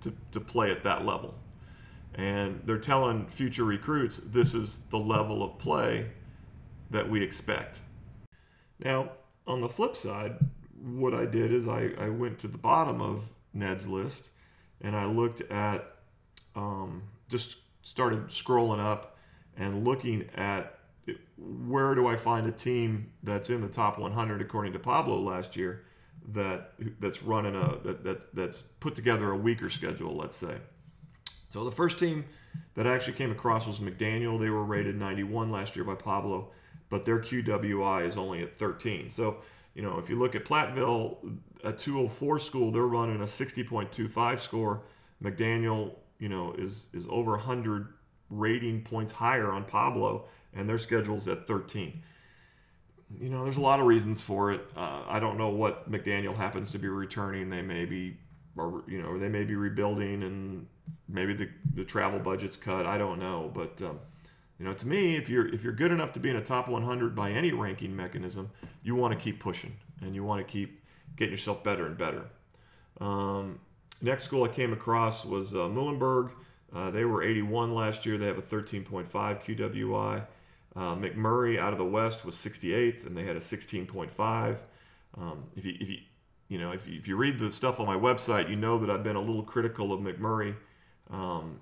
to, 0.00 0.12
to 0.32 0.40
play 0.40 0.70
at 0.70 0.82
that 0.84 1.04
level. 1.04 1.34
And 2.14 2.60
they're 2.64 2.78
telling 2.78 3.26
future 3.26 3.64
recruits 3.64 4.18
this 4.18 4.54
is 4.54 4.78
the 4.90 4.98
level 4.98 5.42
of 5.42 5.58
play 5.58 6.10
that 6.90 7.08
we 7.08 7.22
expect. 7.22 7.80
Now 8.78 9.10
on 9.48 9.62
the 9.62 9.68
flip 9.68 9.96
side 9.96 10.36
what 10.80 11.14
i 11.14 11.24
did 11.24 11.52
is 11.52 11.66
i, 11.66 11.90
I 11.98 12.10
went 12.10 12.38
to 12.40 12.48
the 12.48 12.58
bottom 12.58 13.00
of 13.00 13.32
ned's 13.52 13.88
list 13.88 14.28
and 14.80 14.94
i 14.94 15.06
looked 15.06 15.40
at 15.50 15.96
um, 16.54 17.02
just 17.28 17.56
started 17.82 18.26
scrolling 18.26 18.78
up 18.78 19.16
and 19.56 19.84
looking 19.84 20.28
at 20.36 20.77
where 21.36 21.94
do 21.94 22.06
I 22.06 22.16
find 22.16 22.46
a 22.46 22.52
team 22.52 23.12
that's 23.22 23.50
in 23.50 23.60
the 23.60 23.68
top 23.68 23.98
100 23.98 24.40
according 24.40 24.72
to 24.72 24.78
Pablo 24.78 25.20
last 25.20 25.56
year 25.56 25.84
that 26.28 26.72
that's 27.00 27.22
running 27.22 27.54
a 27.54 27.78
that, 27.84 28.04
that 28.04 28.34
that's 28.34 28.62
put 28.62 28.94
together 28.94 29.30
a 29.30 29.36
weaker 29.36 29.70
schedule, 29.70 30.16
let's 30.16 30.36
say. 30.36 30.56
So 31.50 31.64
the 31.64 31.70
first 31.70 31.98
team 31.98 32.24
that 32.74 32.86
I 32.86 32.94
actually 32.94 33.14
came 33.14 33.30
across 33.30 33.66
was 33.66 33.80
McDaniel. 33.80 34.38
They 34.38 34.50
were 34.50 34.64
rated 34.64 34.96
91 34.96 35.50
last 35.50 35.76
year 35.76 35.84
by 35.84 35.94
Pablo, 35.94 36.50
but 36.90 37.04
their 37.04 37.20
QWI 37.20 38.04
is 38.04 38.16
only 38.16 38.42
at 38.42 38.54
13. 38.54 39.10
So 39.10 39.38
you 39.74 39.82
know 39.82 39.98
if 39.98 40.10
you 40.10 40.18
look 40.18 40.34
at 40.34 40.44
Platteville, 40.44 41.40
a 41.64 41.72
204 41.72 42.38
school, 42.38 42.70
they're 42.70 42.82
running 42.82 43.20
a 43.20 43.24
60.25 43.24 44.38
score. 44.38 44.82
McDaniel, 45.22 45.94
you 46.18 46.28
know, 46.28 46.52
is 46.52 46.88
is 46.92 47.06
over 47.08 47.32
100 47.32 47.94
rating 48.30 48.82
points 48.82 49.12
higher 49.12 49.50
on 49.50 49.64
Pablo 49.64 50.26
and 50.54 50.68
their 50.68 50.78
schedule's 50.78 51.28
at 51.28 51.46
13. 51.46 52.02
You 53.20 53.30
know, 53.30 53.42
there's 53.44 53.56
a 53.56 53.62
lot 53.62 53.80
of 53.80 53.86
reasons 53.86 54.22
for 54.22 54.52
it. 54.52 54.66
Uh, 54.76 55.02
I 55.08 55.18
don't 55.18 55.38
know 55.38 55.48
what 55.48 55.90
McDaniel 55.90 56.36
happens 56.36 56.70
to 56.72 56.78
be 56.78 56.88
returning. 56.88 57.48
They 57.48 57.62
may 57.62 57.84
be, 57.84 58.16
or 58.56 58.84
you 58.86 59.00
know, 59.00 59.18
they 59.18 59.28
may 59.28 59.44
be 59.44 59.54
rebuilding, 59.54 60.22
and 60.22 60.66
maybe 61.08 61.32
the 61.32 61.48
the 61.74 61.84
travel 61.84 62.18
budget's 62.18 62.56
cut. 62.56 62.84
I 62.84 62.98
don't 62.98 63.18
know, 63.18 63.50
but 63.54 63.80
um, 63.80 63.98
you 64.58 64.64
know, 64.64 64.74
to 64.74 64.86
me, 64.86 65.16
if 65.16 65.30
you're 65.30 65.46
if 65.48 65.64
you're 65.64 65.72
good 65.72 65.92
enough 65.92 66.12
to 66.14 66.20
be 66.20 66.30
in 66.30 66.36
a 66.36 66.44
top 66.44 66.68
100 66.68 67.14
by 67.14 67.30
any 67.30 67.52
ranking 67.52 67.94
mechanism, 67.94 68.50
you 68.82 68.94
want 68.94 69.16
to 69.16 69.18
keep 69.18 69.40
pushing 69.40 69.74
and 70.02 70.14
you 70.14 70.24
want 70.24 70.46
to 70.46 70.52
keep 70.52 70.82
getting 71.16 71.32
yourself 71.32 71.62
better 71.64 71.86
and 71.86 71.96
better. 71.96 72.24
Um, 73.00 73.60
next 74.02 74.24
school 74.24 74.44
I 74.44 74.48
came 74.48 74.72
across 74.72 75.24
was 75.24 75.54
uh, 75.54 75.60
Muhlenberg. 75.60 76.32
Uh, 76.74 76.90
they 76.90 77.04
were 77.04 77.22
81 77.22 77.74
last 77.74 78.04
year. 78.04 78.18
They 78.18 78.26
have 78.26 78.38
a 78.38 78.42
13.5 78.42 79.08
QWI. 79.08 80.26
Uh, 80.78 80.94
McMurry 80.94 81.58
out 81.58 81.72
of 81.72 81.78
the 81.78 81.84
West 81.84 82.24
was 82.24 82.36
68th, 82.36 83.04
and 83.04 83.16
they 83.16 83.24
had 83.24 83.34
a 83.34 83.40
16.5. 83.40 84.60
Um, 85.16 85.44
if 85.56 85.64
you 85.64 85.74
if 85.80 85.88
you 85.88 85.98
you 86.46 86.58
know 86.58 86.70
if 86.70 86.86
you, 86.86 86.96
if 86.96 87.08
you 87.08 87.16
read 87.16 87.40
the 87.40 87.50
stuff 87.50 87.80
on 87.80 87.86
my 87.86 87.96
website, 87.96 88.48
you 88.48 88.54
know 88.54 88.78
that 88.78 88.88
I've 88.88 89.02
been 89.02 89.16
a 89.16 89.20
little 89.20 89.42
critical 89.42 89.92
of 89.92 90.00
McMurry. 90.00 90.54
Um, 91.10 91.60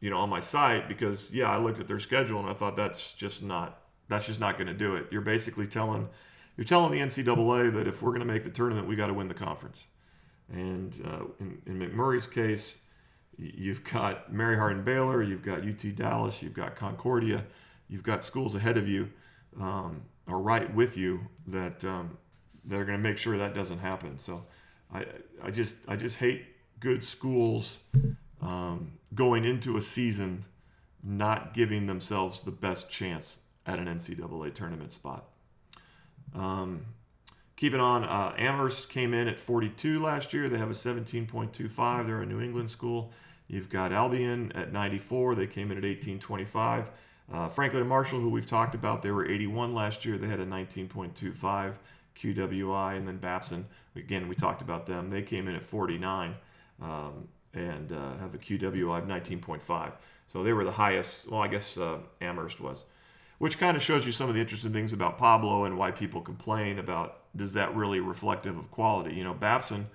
you 0.00 0.10
know, 0.10 0.18
on 0.18 0.28
my 0.28 0.40
site 0.40 0.86
because 0.86 1.32
yeah, 1.32 1.50
I 1.50 1.58
looked 1.58 1.80
at 1.80 1.88
their 1.88 1.98
schedule 1.98 2.40
and 2.40 2.48
I 2.48 2.52
thought 2.52 2.76
that's 2.76 3.14
just 3.14 3.42
not 3.42 3.80
that's 4.08 4.26
just 4.26 4.38
not 4.38 4.58
going 4.58 4.66
to 4.66 4.74
do 4.74 4.96
it. 4.96 5.06
You're 5.10 5.22
basically 5.22 5.66
telling 5.66 6.10
you're 6.58 6.66
telling 6.66 6.92
the 6.92 6.98
NCAA 6.98 7.72
that 7.72 7.86
if 7.86 8.02
we're 8.02 8.10
going 8.10 8.20
to 8.20 8.26
make 8.26 8.44
the 8.44 8.50
tournament, 8.50 8.86
we 8.86 8.96
got 8.96 9.06
to 9.06 9.14
win 9.14 9.28
the 9.28 9.34
conference. 9.34 9.86
And 10.52 10.94
uh, 11.06 11.24
in, 11.40 11.62
in 11.64 11.78
McMurry's 11.78 12.26
case, 12.26 12.82
you've 13.38 13.82
got 13.84 14.30
Mary 14.30 14.56
Hardin 14.56 14.84
Baylor, 14.84 15.22
you've 15.22 15.42
got 15.42 15.60
UT 15.60 15.94
Dallas, 15.94 16.42
you've 16.42 16.54
got 16.54 16.76
Concordia, 16.76 17.44
you've 17.88 18.02
got 18.02 18.24
schools 18.24 18.54
ahead 18.54 18.76
of 18.76 18.88
you 18.88 19.10
um, 19.60 20.02
or 20.26 20.38
right 20.38 20.72
with 20.74 20.96
you 20.96 21.20
that 21.46 21.84
um, 21.84 22.16
that 22.64 22.78
are 22.78 22.84
going 22.84 22.98
to 22.98 23.02
make 23.02 23.18
sure 23.18 23.36
that 23.38 23.54
doesn't 23.54 23.78
happen. 23.78 24.18
So 24.18 24.44
I 24.92 25.04
I 25.42 25.50
just 25.50 25.76
I 25.88 25.96
just 25.96 26.16
hate 26.16 26.44
good 26.80 27.02
schools 27.02 27.78
um, 28.40 28.92
going 29.14 29.44
into 29.44 29.76
a 29.76 29.82
season 29.82 30.44
not 31.02 31.54
giving 31.54 31.86
themselves 31.86 32.42
the 32.42 32.50
best 32.50 32.90
chance 32.90 33.40
at 33.66 33.78
an 33.78 33.86
NCAA 33.86 34.52
tournament 34.54 34.92
spot. 34.92 35.24
Um, 36.34 36.86
keeping 37.56 37.80
on, 37.80 38.04
uh, 38.04 38.34
Amherst 38.36 38.88
came 38.90 39.14
in 39.14 39.28
at 39.28 39.38
42 39.38 40.00
last 40.00 40.32
year. 40.32 40.48
They 40.48 40.58
have 40.58 40.70
a 40.70 40.74
17.25. 40.74 42.06
They're 42.06 42.22
a 42.22 42.26
New 42.26 42.40
England 42.40 42.70
school. 42.70 43.12
You've 43.46 43.70
got 43.70 43.92
Albion 43.92 44.52
at 44.54 44.72
94. 44.72 45.34
They 45.34 45.46
came 45.46 45.70
in 45.70 45.78
at 45.78 45.84
1825. 45.84 46.90
Uh, 47.32 47.48
Franklin 47.48 47.82
and 47.82 47.88
Marshall, 47.88 48.20
who 48.20 48.30
we've 48.30 48.46
talked 48.46 48.74
about, 48.74 49.02
they 49.02 49.10
were 49.10 49.28
81 49.28 49.74
last 49.74 50.04
year. 50.04 50.16
They 50.16 50.28
had 50.28 50.40
a 50.40 50.46
19.25 50.46 51.74
QWI. 52.16 52.96
And 52.96 53.06
then 53.06 53.18
Babson, 53.18 53.66
again, 53.96 54.28
we 54.28 54.34
talked 54.34 54.62
about 54.62 54.86
them. 54.86 55.08
They 55.08 55.22
came 55.22 55.46
in 55.46 55.54
at 55.54 55.62
49 55.62 56.34
um, 56.80 57.28
and 57.52 57.92
uh, 57.92 58.16
have 58.16 58.34
a 58.34 58.38
QWI 58.38 58.98
of 58.98 59.04
19.5. 59.04 59.92
So 60.28 60.42
they 60.42 60.52
were 60.52 60.64
the 60.64 60.72
highest. 60.72 61.30
Well, 61.30 61.40
I 61.40 61.48
guess 61.48 61.76
uh, 61.76 61.98
Amherst 62.20 62.60
was, 62.60 62.84
which 63.38 63.58
kind 63.58 63.76
of 63.76 63.82
shows 63.82 64.06
you 64.06 64.12
some 64.12 64.28
of 64.28 64.34
the 64.34 64.40
interesting 64.40 64.72
things 64.72 64.92
about 64.92 65.18
Pablo 65.18 65.64
and 65.64 65.76
why 65.76 65.90
people 65.90 66.20
complain 66.20 66.78
about 66.78 67.20
does 67.36 67.52
that 67.54 67.74
really 67.74 68.00
reflective 68.00 68.56
of 68.56 68.70
quality? 68.70 69.14
You 69.14 69.24
know, 69.24 69.34
Babson. 69.34 69.86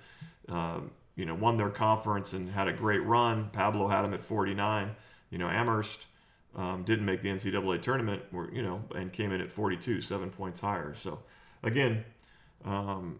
Um, 0.48 0.90
you 1.16 1.24
know, 1.24 1.34
won 1.34 1.56
their 1.56 1.70
conference 1.70 2.32
and 2.32 2.50
had 2.50 2.68
a 2.68 2.72
great 2.72 3.04
run. 3.04 3.48
Pablo 3.50 3.88
had 3.88 4.02
them 4.02 4.14
at 4.14 4.20
49. 4.20 4.96
You 5.30 5.38
know, 5.38 5.48
Amherst 5.48 6.06
um, 6.56 6.84
didn't 6.84 7.04
make 7.04 7.22
the 7.22 7.28
NCAA 7.28 7.82
tournament, 7.82 8.22
were, 8.32 8.52
you 8.52 8.62
know, 8.62 8.84
and 8.94 9.12
came 9.12 9.32
in 9.32 9.40
at 9.40 9.50
42, 9.50 10.00
seven 10.00 10.30
points 10.30 10.60
higher. 10.60 10.94
So, 10.94 11.20
again, 11.62 12.04
um, 12.64 13.18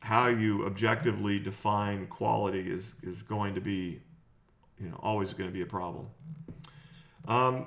how 0.00 0.28
you 0.28 0.66
objectively 0.66 1.38
define 1.38 2.06
quality 2.06 2.60
is 2.60 2.94
is 3.02 3.22
going 3.22 3.54
to 3.54 3.60
be, 3.60 4.02
you 4.78 4.88
know, 4.88 5.00
always 5.02 5.32
going 5.32 5.48
to 5.48 5.54
be 5.54 5.62
a 5.62 5.66
problem. 5.66 6.06
Um, 7.26 7.66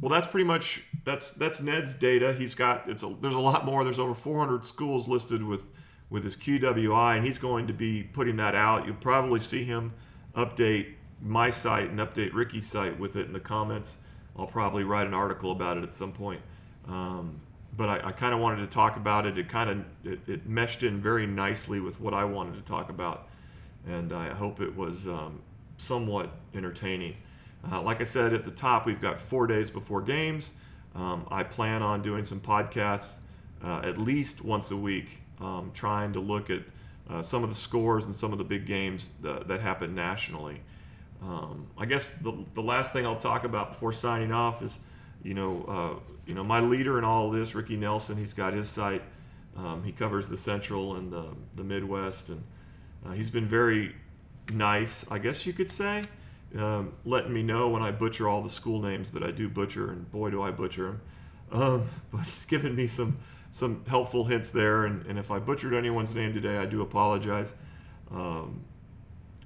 well, 0.00 0.10
that's 0.10 0.26
pretty 0.26 0.46
much 0.46 0.82
that's 1.04 1.32
that's 1.32 1.62
Ned's 1.62 1.94
data. 1.94 2.32
He's 2.32 2.54
got 2.54 2.88
it's 2.90 3.02
a, 3.02 3.14
there's 3.20 3.36
a 3.36 3.40
lot 3.40 3.64
more. 3.64 3.84
There's 3.84 4.00
over 4.00 4.14
400 4.14 4.66
schools 4.66 5.08
listed 5.08 5.42
with 5.42 5.70
with 6.10 6.24
his 6.24 6.36
QWI, 6.36 7.16
and 7.16 7.24
he's 7.24 7.38
going 7.38 7.68
to 7.68 7.72
be 7.72 8.02
putting 8.02 8.36
that 8.36 8.54
out. 8.54 8.84
You'll 8.84 8.96
probably 8.96 9.40
see 9.40 9.64
him 9.64 9.94
update 10.34 10.94
my 11.22 11.50
site 11.50 11.90
and 11.90 11.98
update 11.98 12.34
Ricky's 12.34 12.66
site 12.66 12.98
with 12.98 13.16
it 13.16 13.26
in 13.26 13.32
the 13.32 13.40
comments. 13.40 13.98
I'll 14.36 14.46
probably 14.46 14.84
write 14.84 15.06
an 15.06 15.14
article 15.14 15.52
about 15.52 15.76
it 15.76 15.84
at 15.84 15.94
some 15.94 16.12
point. 16.12 16.40
Um, 16.88 17.40
but 17.76 17.88
I, 17.88 18.08
I 18.08 18.12
kind 18.12 18.34
of 18.34 18.40
wanted 18.40 18.58
to 18.62 18.66
talk 18.66 18.96
about 18.96 19.26
it. 19.26 19.38
It 19.38 19.48
kind 19.48 19.70
of 19.70 19.84
it, 20.04 20.20
it, 20.26 20.46
meshed 20.46 20.82
in 20.82 21.00
very 21.00 21.26
nicely 21.26 21.80
with 21.80 22.00
what 22.00 22.12
I 22.12 22.24
wanted 22.24 22.54
to 22.54 22.62
talk 22.62 22.90
about, 22.90 23.28
and 23.86 24.12
I 24.12 24.30
hope 24.34 24.60
it 24.60 24.74
was 24.76 25.06
um, 25.06 25.40
somewhat 25.78 26.30
entertaining. 26.54 27.16
Uh, 27.70 27.80
like 27.80 28.00
I 28.00 28.04
said 28.04 28.34
at 28.34 28.44
the 28.44 28.50
top, 28.50 28.84
we've 28.84 29.00
got 29.00 29.18
four 29.18 29.46
days 29.46 29.70
before 29.70 30.02
games. 30.02 30.52
Um, 30.94 31.26
I 31.30 31.44
plan 31.44 31.82
on 31.82 32.02
doing 32.02 32.24
some 32.24 32.40
podcasts 32.40 33.20
uh, 33.64 33.80
at 33.84 33.96
least 33.96 34.44
once 34.44 34.70
a 34.70 34.76
week 34.76 35.22
um, 35.40 35.70
trying 35.72 36.12
to 36.12 36.20
look 36.20 36.50
at 36.50 36.62
uh, 37.08 37.22
some 37.22 37.42
of 37.42 37.48
the 37.48 37.54
scores 37.54 38.04
and 38.04 38.14
some 38.14 38.32
of 38.32 38.38
the 38.38 38.44
big 38.44 38.66
games 38.66 39.10
that, 39.22 39.48
that 39.48 39.60
happen 39.60 39.94
nationally. 39.94 40.60
Um, 41.22 41.68
I 41.78 41.86
guess 41.86 42.12
the, 42.12 42.32
the 42.54 42.62
last 42.62 42.92
thing 42.92 43.06
I'll 43.06 43.16
talk 43.16 43.44
about 43.44 43.70
before 43.70 43.92
signing 43.92 44.32
off 44.32 44.62
is, 44.62 44.76
you 45.22 45.34
know, 45.34 45.64
uh, 45.68 46.12
you 46.26 46.34
know, 46.34 46.42
my 46.42 46.60
leader 46.60 46.98
in 46.98 47.04
all 47.04 47.28
of 47.28 47.32
this, 47.32 47.54
Ricky 47.54 47.76
Nelson. 47.76 48.16
He's 48.16 48.34
got 48.34 48.52
his 48.52 48.68
site. 48.68 49.02
Um, 49.56 49.82
he 49.84 49.92
covers 49.92 50.28
the 50.28 50.36
Central 50.36 50.96
and 50.96 51.12
the, 51.12 51.26
the 51.56 51.64
Midwest, 51.64 52.30
and 52.30 52.42
uh, 53.06 53.12
he's 53.12 53.30
been 53.30 53.46
very 53.46 53.94
nice, 54.52 55.08
I 55.10 55.18
guess 55.18 55.46
you 55.46 55.52
could 55.52 55.70
say, 55.70 56.04
um, 56.56 56.94
letting 57.04 57.32
me 57.32 57.42
know 57.42 57.68
when 57.68 57.82
I 57.82 57.90
butcher 57.90 58.28
all 58.28 58.42
the 58.42 58.50
school 58.50 58.80
names 58.80 59.12
that 59.12 59.22
I 59.22 59.30
do 59.30 59.48
butcher, 59.48 59.90
and 59.90 60.10
boy, 60.10 60.30
do 60.30 60.42
I 60.42 60.50
butcher 60.50 60.84
them. 60.84 61.00
Um, 61.52 61.84
but 62.10 62.22
he's 62.22 62.46
given 62.46 62.74
me 62.74 62.86
some 62.86 63.18
some 63.52 63.84
helpful 63.86 64.24
hints 64.24 64.50
there. 64.50 64.86
And, 64.86 65.06
and 65.06 65.18
if 65.18 65.30
I 65.30 65.38
butchered 65.38 65.74
anyone's 65.74 66.14
name 66.14 66.32
today, 66.32 66.56
I 66.56 66.64
do 66.64 66.80
apologize. 66.80 67.54
Um, 68.10 68.64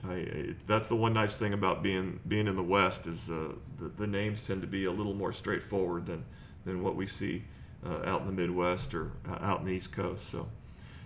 I, 0.09 0.15
it, 0.15 0.61
that's 0.61 0.89
the 0.89 0.97
one 0.97 1.13
nice 1.13 1.37
thing 1.37 1.53
about 1.53 1.83
being 1.83 2.21
being 2.27 2.47
in 2.47 2.57
the 2.57 2.63
West 2.63 3.07
is 3.07 3.31
uh, 3.31 3.53
the, 3.79 3.89
the 3.89 4.07
names 4.07 4.47
tend 4.47 4.61
to 4.63 4.67
be 4.67 4.85
a 4.85 4.93
little 4.93 5.15
more 5.15 5.33
straightforward 5.33 6.07
than 6.07 6.25
than 6.65 6.83
what 6.83 6.97
we 6.97 7.07
see 7.07 7.45
uh, 7.85 8.03
out 8.05 8.23
in 8.23 8.27
the 8.27 8.33
Midwest 8.33 8.95
or 8.95 9.13
uh, 9.29 9.39
out 9.41 9.61
in 9.61 9.67
the 9.67 9.73
East 9.73 9.93
Coast. 9.93 10.29
So, 10.31 10.49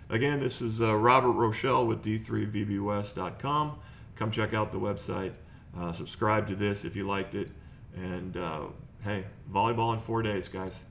again, 0.09 0.39
this 0.39 0.61
is 0.61 0.81
uh, 0.81 0.95
Robert 0.95 1.31
Rochelle 1.31 1.85
with 1.85 2.03
D3VBWest.com. 2.03 3.79
Come 4.15 4.31
check 4.31 4.53
out 4.53 4.71
the 4.71 4.79
website. 4.79 5.33
Uh, 5.77 5.91
subscribe 5.93 6.47
to 6.47 6.55
this 6.55 6.83
if 6.85 6.95
you 6.95 7.07
liked 7.07 7.35
it. 7.35 7.49
And 7.95 8.35
uh, 8.37 8.65
hey, 9.03 9.25
volleyball 9.51 9.93
in 9.93 9.99
four 9.99 10.21
days, 10.21 10.47
guys. 10.47 10.83